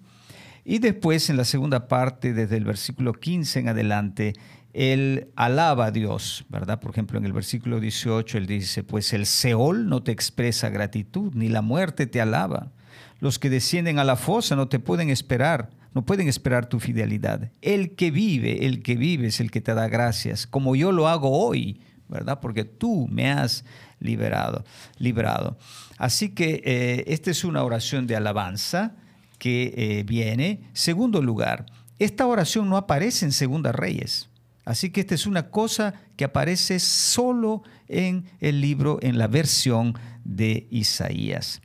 Y 0.65 0.80
después, 0.80 1.30
en 1.30 1.38
la 1.38 1.46
segunda 1.46 1.88
parte, 1.88 2.34
desde 2.34 2.58
el 2.58 2.65
versículo 2.65 3.13
15 3.13 3.60
en 3.62 3.70
adelante, 3.70 4.34
él 4.74 5.30
alaba 5.38 5.86
a 5.86 5.91
Dios, 5.91 6.43
¿verdad? 6.50 6.82
Por 6.82 6.91
ejemplo, 6.91 7.17
en 7.17 7.24
el 7.24 7.32
versículo 7.32 7.80
18 7.80 8.39
él 8.39 8.46
dice, 8.46 8.84
pues 8.84 9.13
el 9.13 9.26
Seol 9.26 9.88
no 9.88 10.04
te 10.04 10.12
expresa 10.12 10.70
gratitud, 10.70 11.32
ni 11.34 11.48
la 11.48 11.62
muerte 11.62 12.08
te 12.08 12.20
alaba. 12.20 12.74
Los 13.22 13.39
que 13.39 13.50
descienden 13.50 14.00
a 14.00 14.04
la 14.04 14.17
fosa 14.17 14.58
no 14.58 14.67
te 14.67 14.80
pueden 14.80 15.10
esperar, 15.10 15.70
no 15.93 16.06
pueden 16.06 16.28
esperar 16.28 16.67
tu 16.67 16.82
fidelidad. 16.82 17.54
El 17.62 17.96
que 17.96 18.12
vive, 18.12 18.65
el 18.65 18.84
que 18.84 18.98
vive 18.98 19.28
es 19.28 19.39
el 19.39 19.50
que 19.50 19.62
te 19.62 19.74
da 19.74 19.88
gracias, 19.88 20.46
como 20.46 20.76
yo 20.76 20.91
lo 20.91 21.08
hago 21.08 21.32
hoy, 21.32 21.80
¿verdad? 22.10 22.39
Porque 22.39 22.63
tú 22.63 23.08
me 23.10 23.32
has 23.32 23.65
liberado, 24.00 24.63
librado. 24.98 25.58
Así 25.98 26.30
que 26.30 26.62
eh, 26.63 27.04
esta 27.08 27.32
es 27.32 27.43
una 27.43 27.63
oración 27.63 28.08
de 28.08 28.15
alabanza 28.15 28.96
que 29.39 29.74
eh, 29.76 30.04
viene. 30.04 30.62
Segundo 30.74 31.22
lugar, 31.22 31.65
esta 32.00 32.26
oración 32.26 32.70
no 32.70 32.78
aparece 32.78 33.26
en 33.26 33.32
Segunda 33.32 33.72
Reyes. 33.72 34.30
Así 34.65 34.89
que 34.89 35.02
esta 35.02 35.15
es 35.15 35.26
una 35.26 35.50
cosa 35.50 35.93
que 36.17 36.26
aparece 36.26 36.80
solo 36.80 37.63
en 37.88 38.26
el 38.39 38.60
libro, 38.60 39.00
en 39.02 39.17
la 39.17 39.28
versión 39.28 39.93
de 40.26 40.67
Isaías. 40.70 41.62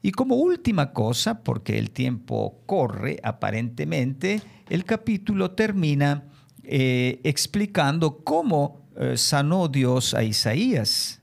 Y 0.00 0.12
como 0.12 0.36
última 0.36 0.92
cosa, 0.92 1.42
porque 1.42 1.78
el 1.78 1.90
tiempo 1.90 2.62
corre 2.64 3.18
aparentemente, 3.22 4.40
el 4.70 4.84
capítulo 4.84 5.50
termina 5.50 6.24
eh, 6.62 7.20
explicando 7.24 8.18
cómo 8.24 8.87
eh, 8.98 9.16
sanó 9.16 9.68
Dios 9.68 10.12
a 10.12 10.24
Isaías. 10.24 11.20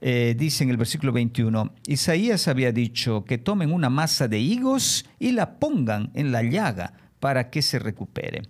Eh, 0.00 0.34
dice 0.38 0.64
en 0.64 0.70
el 0.70 0.76
versículo 0.76 1.12
21, 1.12 1.72
Isaías 1.86 2.48
había 2.48 2.72
dicho 2.72 3.24
que 3.24 3.36
tomen 3.36 3.72
una 3.72 3.90
masa 3.90 4.28
de 4.28 4.38
higos 4.38 5.04
y 5.18 5.32
la 5.32 5.58
pongan 5.58 6.10
en 6.14 6.32
la 6.32 6.42
llaga 6.42 6.94
para 7.20 7.50
que 7.50 7.62
se 7.62 7.78
recupere. 7.78 8.42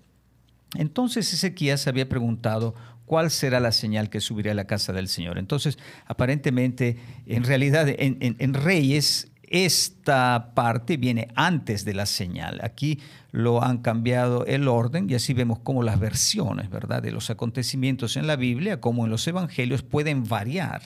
Entonces 0.74 1.32
Ezequías 1.32 1.88
había 1.88 2.08
preguntado 2.08 2.74
cuál 3.04 3.30
será 3.30 3.58
la 3.58 3.72
señal 3.72 4.10
que 4.10 4.20
subirá 4.20 4.52
a 4.52 4.54
la 4.54 4.66
casa 4.66 4.92
del 4.92 5.08
Señor. 5.08 5.38
Entonces, 5.38 5.78
aparentemente, 6.06 6.98
en 7.26 7.44
realidad, 7.44 7.88
en 7.88 8.54
Reyes, 8.54 9.28
esta 9.50 10.52
parte 10.54 10.96
viene 10.96 11.28
antes 11.34 11.84
de 11.84 11.94
la 11.94 12.06
señal. 12.06 12.60
Aquí 12.62 13.00
lo 13.30 13.62
han 13.62 13.78
cambiado 13.78 14.46
el 14.46 14.68
orden 14.68 15.08
y 15.08 15.14
así 15.14 15.34
vemos 15.34 15.58
cómo 15.60 15.82
las 15.82 15.98
versiones 15.98 16.70
¿verdad? 16.70 17.02
de 17.02 17.12
los 17.12 17.30
acontecimientos 17.30 18.16
en 18.16 18.26
la 18.26 18.36
Biblia, 18.36 18.80
como 18.80 19.04
en 19.04 19.10
los 19.10 19.26
evangelios, 19.26 19.82
pueden 19.82 20.24
variar 20.24 20.82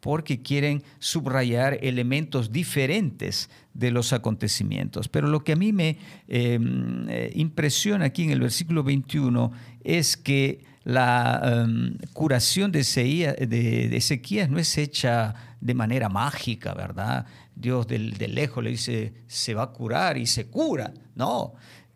porque 0.00 0.42
quieren 0.42 0.82
subrayar 0.98 1.78
elementos 1.82 2.52
diferentes 2.52 3.50
de 3.74 3.90
los 3.90 4.12
acontecimientos. 4.12 5.08
Pero 5.08 5.28
lo 5.28 5.42
que 5.42 5.52
a 5.52 5.56
mí 5.56 5.72
me 5.72 5.98
em, 6.28 7.08
eh, 7.08 7.32
impresiona 7.34 8.06
aquí 8.06 8.22
en 8.24 8.30
el 8.30 8.40
versículo 8.40 8.84
21 8.84 9.50
es 9.82 10.16
que 10.16 10.64
la 10.84 11.40
em, 11.44 11.98
curación 12.12 12.70
de 12.72 12.80
Ezequías 12.80 14.48
no 14.48 14.58
es 14.58 14.78
hecha 14.78 15.47
de 15.60 15.74
manera 15.74 16.08
mágica, 16.08 16.74
¿verdad? 16.74 17.26
Dios 17.54 17.86
de, 17.86 17.98
lejos 17.98 18.62
le 18.62 18.70
dice, 18.70 19.14
se 19.26 19.54
va 19.54 19.64
a 19.64 19.72
curar 19.72 20.16
y 20.16 20.26
se 20.26 20.46
cura. 20.46 20.92
No, 21.14 21.54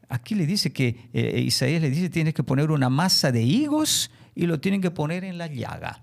aquí 0.08 0.34
le 0.34 0.46
dice 0.46 0.72
que 0.72 1.08
eh, 1.12 1.40
Isaías 1.40 1.80
le 1.80 1.90
dice, 1.90 2.10
tienes 2.10 2.34
que 2.34 2.42
poner 2.42 2.70
una 2.70 2.88
masa 2.88 3.30
de 3.30 3.42
higos 3.42 4.10
y 4.34 4.46
lo 4.46 4.60
tienen 4.60 4.80
que 4.80 4.90
poner 4.90 5.24
en 5.24 5.38
la 5.38 5.46
llaga. 5.46 6.02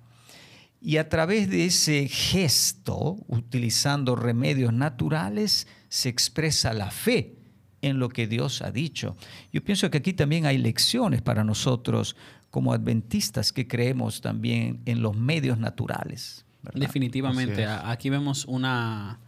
Y 0.82 0.98
a 0.98 1.10
través 1.10 1.50
de 1.50 1.66
ese 1.66 2.08
gesto, 2.08 3.18
utilizando 3.28 4.16
remedios 4.16 4.72
naturales, 4.72 5.68
se 5.90 6.08
expresa 6.08 6.72
la 6.74 6.90
fe 6.90 7.36
en 7.82 8.00
lo 8.00 8.10
que 8.10 8.28
Dios 8.28 8.62
ha 8.62 8.72
dicho. 8.72 9.18
Yo 9.52 9.64
pienso 9.64 9.90
que 9.90 9.98
aquí 9.98 10.14
también 10.14 10.46
hay 10.46 10.58
lecciones 10.58 11.22
para 11.22 11.44
nosotros 11.44 12.16
como 12.50 12.74
adventistas 12.74 13.52
que 13.52 13.68
creemos 13.68 14.22
también 14.22 14.82
en 14.86 15.02
los 15.02 15.18
medios 15.18 15.60
naturales. 15.60 16.46
Definitivamente, 16.74 17.66
aquí 17.66 18.10
vemos 18.10 18.46
una, 18.46 19.20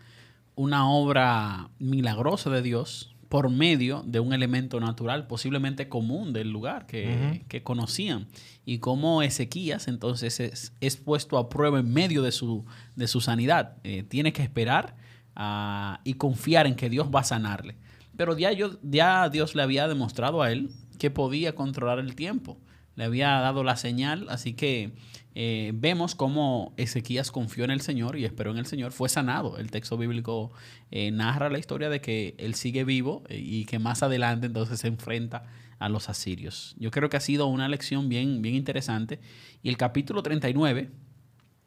una 0.56 0.90
obra 0.90 1.70
milagrosa 1.80 2.50
de 2.50 2.62
Dios 2.62 3.16
por 3.32 3.50
medio 3.50 4.04
de 4.06 4.20
un 4.20 4.34
elemento 4.34 4.82
natural 4.82 5.26
posiblemente 5.26 5.88
común 5.88 6.34
del 6.34 6.52
lugar 6.52 6.86
que, 6.86 7.62
conocían. 7.64 8.28
Y 8.66 8.80
como 8.80 9.22
Ezequías 9.22 9.88
entonces 9.88 10.74
es, 10.82 10.98
puesto 10.98 11.38
a 11.38 11.48
prueba 11.48 11.80
en 11.80 11.94
medio 11.94 12.24
de 12.24 12.34
su, 12.34 12.66
de 12.98 13.08
su 13.08 13.22
sanidad. 13.22 13.78
Eh, 13.86 14.04
tiene 14.04 14.34
que 14.34 14.44
esperar 14.44 14.98
ah, 15.38 16.02
y 16.04 16.16
confiar 16.16 16.68
en 16.68 16.76
que 16.76 16.90
Dios 16.90 17.08
va 17.08 17.22
a 17.22 17.24
sanarle. 17.24 17.78
Pero 18.18 18.38
ya, 18.38 18.52
yo, 18.52 18.78
ya 18.84 19.30
Dios 19.30 19.56
le 19.56 19.64
había 19.64 19.88
demostrado 19.88 20.42
a 20.42 20.52
él 20.52 20.70
que 21.00 21.10
podía 21.10 21.56
controlar 21.56 22.00
el 22.00 22.16
tiempo. 22.16 22.58
Le 22.96 23.06
había 23.06 23.30
dado 23.40 23.64
la 23.64 23.78
señal, 23.78 24.28
así 24.30 24.54
que 24.54 24.92
eh, 25.34 25.72
vemos 25.74 26.16
cómo 26.16 26.74
Ezequías 26.78 27.32
confió 27.32 27.64
en 27.64 27.72
el 27.72 27.82
Señor 27.82 28.18
y 28.18 28.26
esperó 28.26 28.52
en 28.52 28.58
el 28.58 28.66
Señor, 28.66 28.92
fue 28.92 29.10
sanado. 29.10 29.58
El 29.58 29.72
texto 29.72 29.98
bíblico 29.98 30.52
eh, 30.92 31.12
narra 31.12 31.50
la 31.50 31.60
historia 31.60 31.90
de 31.90 32.02
que 32.02 32.36
él 32.38 32.56
sigue 32.56 32.84
vivo 32.84 33.24
eh, 33.30 33.38
y 33.38 33.66
que 33.66 33.80
más 33.80 34.04
adelante 34.04 34.48
entonces 34.48 34.80
se 34.80 34.88
enfrenta 34.88 35.46
a 35.80 35.90
los 35.90 36.10
asirios. 36.10 36.76
Yo 36.78 36.92
creo 36.92 37.10
que 37.10 37.18
ha 37.18 37.22
sido 37.22 37.48
una 37.48 37.68
lección 37.68 38.10
bien, 38.10 38.42
bien 38.42 38.56
interesante. 38.56 39.20
Y 39.64 39.70
el 39.70 39.78
capítulo 39.78 40.22
39, 40.22 40.92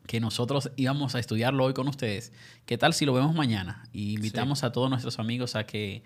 que 0.06 0.20
nosotros 0.20 0.70
íbamos 0.76 1.14
a 1.14 1.18
estudiarlo 1.18 1.64
hoy 1.64 1.74
con 1.74 1.88
ustedes. 1.88 2.32
¿Qué 2.66 2.76
tal 2.76 2.92
si 2.92 3.06
lo 3.06 3.14
vemos 3.14 3.34
mañana? 3.34 3.88
Y 3.92 4.14
invitamos 4.14 4.62
a 4.62 4.72
todos 4.72 4.90
nuestros 4.90 5.18
amigos 5.18 5.56
a 5.56 5.64
que 5.64 6.02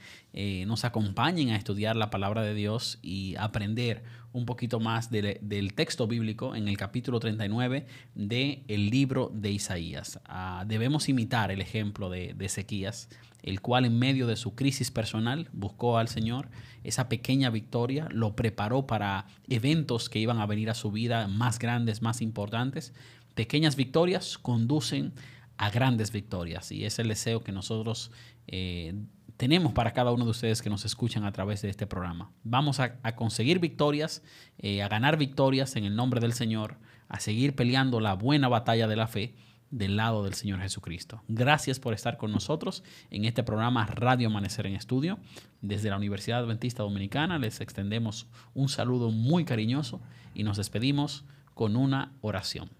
nos 0.66 0.84
acompañen 0.84 1.50
a 1.50 1.56
estudiar 1.56 1.96
la 1.96 2.10
palabra 2.10 2.42
de 2.42 2.54
Dios 2.54 2.98
y 3.02 3.34
aprender 3.36 4.04
un 4.32 4.46
poquito 4.46 4.78
más 4.78 5.10
del 5.10 5.72
texto 5.74 6.06
bíblico 6.06 6.54
en 6.54 6.68
el 6.68 6.76
capítulo 6.76 7.18
39 7.18 7.86
del 8.14 8.90
libro 8.90 9.30
de 9.34 9.50
Isaías. 9.50 10.20
Ah, 10.26 10.64
debemos 10.66 11.08
imitar 11.08 11.50
el 11.50 11.60
ejemplo 11.60 12.10
de, 12.10 12.34
de 12.34 12.46
Ezequías, 12.46 13.08
el 13.42 13.60
cual 13.60 13.84
en 13.84 13.98
medio 13.98 14.26
de 14.26 14.36
su 14.36 14.54
crisis 14.54 14.90
personal 14.90 15.48
buscó 15.52 15.98
al 15.98 16.08
Señor. 16.08 16.48
Esa 16.84 17.08
pequeña 17.08 17.50
victoria 17.50 18.08
lo 18.10 18.36
preparó 18.36 18.86
para 18.86 19.26
eventos 19.48 20.08
que 20.08 20.18
iban 20.18 20.38
a 20.38 20.46
venir 20.46 20.70
a 20.70 20.74
su 20.74 20.90
vida 20.90 21.26
más 21.28 21.58
grandes, 21.58 22.02
más 22.02 22.20
importantes. 22.20 22.92
Pequeñas 23.38 23.76
victorias 23.76 24.36
conducen 24.36 25.12
a 25.58 25.70
grandes 25.70 26.10
victorias 26.10 26.72
y 26.72 26.84
es 26.84 26.98
el 26.98 27.06
deseo 27.06 27.44
que 27.44 27.52
nosotros 27.52 28.10
eh, 28.48 28.94
tenemos 29.36 29.72
para 29.74 29.92
cada 29.92 30.10
uno 30.10 30.24
de 30.24 30.32
ustedes 30.32 30.60
que 30.60 30.68
nos 30.68 30.84
escuchan 30.84 31.22
a 31.24 31.30
través 31.30 31.62
de 31.62 31.70
este 31.70 31.86
programa. 31.86 32.32
Vamos 32.42 32.80
a, 32.80 32.98
conseguir 33.14 33.60
victorias, 33.60 34.24
eh, 34.58 34.82
a 34.82 34.88
ganar 34.88 35.18
victorias 35.18 35.76
en 35.76 35.84
el 35.84 35.94
nombre 35.94 36.18
del 36.18 36.32
Señor, 36.32 36.78
a 37.06 37.20
seguir 37.20 37.54
peleando 37.54 38.00
la 38.00 38.14
buena 38.14 38.48
batalla 38.48 38.88
de 38.88 38.96
la 38.96 39.06
fe 39.06 39.36
del 39.70 39.94
lado 39.94 40.24
del 40.24 40.34
Señor 40.34 40.58
Jesucristo. 40.58 41.22
Gracias 41.28 41.78
por 41.78 41.94
estar 41.94 42.16
con 42.16 42.32
nosotros 42.32 42.82
en 43.12 43.24
este 43.24 43.44
programa 43.44 43.86
Radio 43.86 44.26
Amanecer 44.26 44.66
en 44.66 44.74
Estudio. 44.74 45.20
Desde 45.62 45.90
la 45.90 45.96
Universidad 45.96 46.40
Adventista 46.40 46.82
Dominicana 46.82 47.38
les 47.38 47.60
extendemos 47.60 48.26
un 48.54 48.68
saludo 48.68 49.12
muy 49.12 49.44
cariñoso 49.44 50.00
y 50.34 50.42
nos 50.42 50.56
despedimos 50.56 51.24
con 51.54 51.76
una 51.76 52.10
oración. 52.20 52.70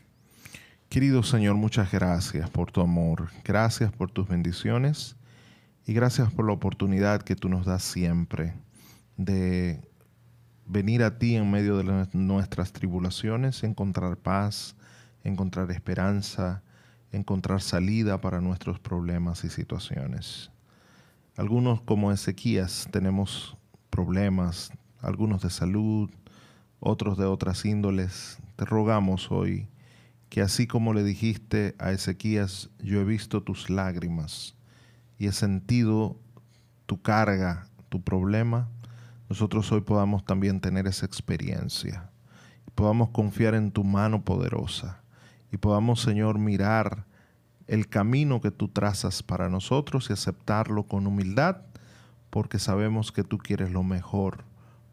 Querido 0.89 1.23
Señor, 1.23 1.57
muchas 1.57 1.93
gracias 1.93 2.49
por 2.49 2.73
tu 2.73 2.81
amor, 2.81 3.29
gracias 3.45 3.93
por 3.93 4.11
tus 4.11 4.27
bendiciones 4.27 5.17
y 5.85 5.93
gracias 5.93 6.33
por 6.33 6.47
la 6.47 6.55
oportunidad 6.55 7.21
que 7.21 7.37
tú 7.37 7.51
nos 7.51 7.67
das 7.67 7.83
siempre 7.83 8.55
de 9.19 9.87
venir 10.65 11.03
a 11.03 11.19
ti 11.19 11.37
en 11.37 11.51
medio 11.51 11.77
de 11.77 12.09
nuestras 12.15 12.73
tribulaciones, 12.73 13.65
encontrar 13.65 14.17
paz, 14.17 14.77
encontrar 15.25 15.71
esperanza, 15.73 16.63
encontrar 17.13 17.61
salida 17.61 18.23
para 18.23 18.41
nuestros 18.41 18.81
problemas 18.81 19.45
y 19.45 19.51
situaciones. 19.51 20.51
Algunos 21.37 21.83
como 21.83 22.13
Ezequías 22.13 22.89
tenemos 22.91 23.59
problemas, 23.91 24.73
algunos 25.03 25.43
de 25.43 25.51
salud, 25.51 26.09
otros 26.81 27.19
de 27.19 27.27
otras 27.27 27.67
índoles. 27.67 28.39
Te 28.57 28.65
rogamos 28.65 29.31
hoy 29.31 29.69
que 30.29 30.43
así 30.43 30.67
como 30.67 30.93
le 30.93 31.03
dijiste 31.03 31.75
a 31.79 31.93
Ezequías, 31.93 32.71
yo 32.79 33.01
he 33.01 33.05
visto 33.05 33.43
tus 33.43 33.71
lágrimas 33.71 34.55
y 35.19 35.27
he 35.27 35.33
sentido 35.33 36.17
tu 36.87 37.01
carga, 37.01 37.67
tu 37.89 38.03
problema, 38.03 38.69
nosotros 39.29 39.71
hoy 39.73 39.83
podamos 39.83 40.25
también 40.25 40.61
tener 40.61 40.87
esa 40.87 41.07
experiencia. 41.07 42.11
Podamos 42.75 43.11
confiar 43.11 43.55
en 43.55 43.71
tu 43.71 43.85
mano 43.85 44.25
poderosa 44.25 45.03
y 45.53 45.57
podamos, 45.57 46.01
Señor, 46.01 46.39
mirar 46.39 47.05
el 47.67 47.89
camino 47.89 48.41
que 48.41 48.51
tú 48.51 48.69
trazas 48.69 49.23
para 49.23 49.49
nosotros 49.49 50.09
y 50.09 50.15
aceptarlo 50.15 50.85
con 50.85 51.07
humildad, 51.07 51.59
porque 52.31 52.59
sabemos 52.59 53.13
que 53.13 53.25
tú 53.25 53.39
quieres 53.39 53.71
lo 53.71 53.83
mejor 53.83 54.45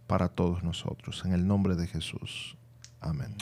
para 0.07 0.27
todos 0.29 0.63
nosotros. 0.63 1.23
En 1.25 1.33
el 1.33 1.47
nombre 1.47 1.75
de 1.75 1.87
Jesús. 1.87 2.57
Amén. 2.99 3.35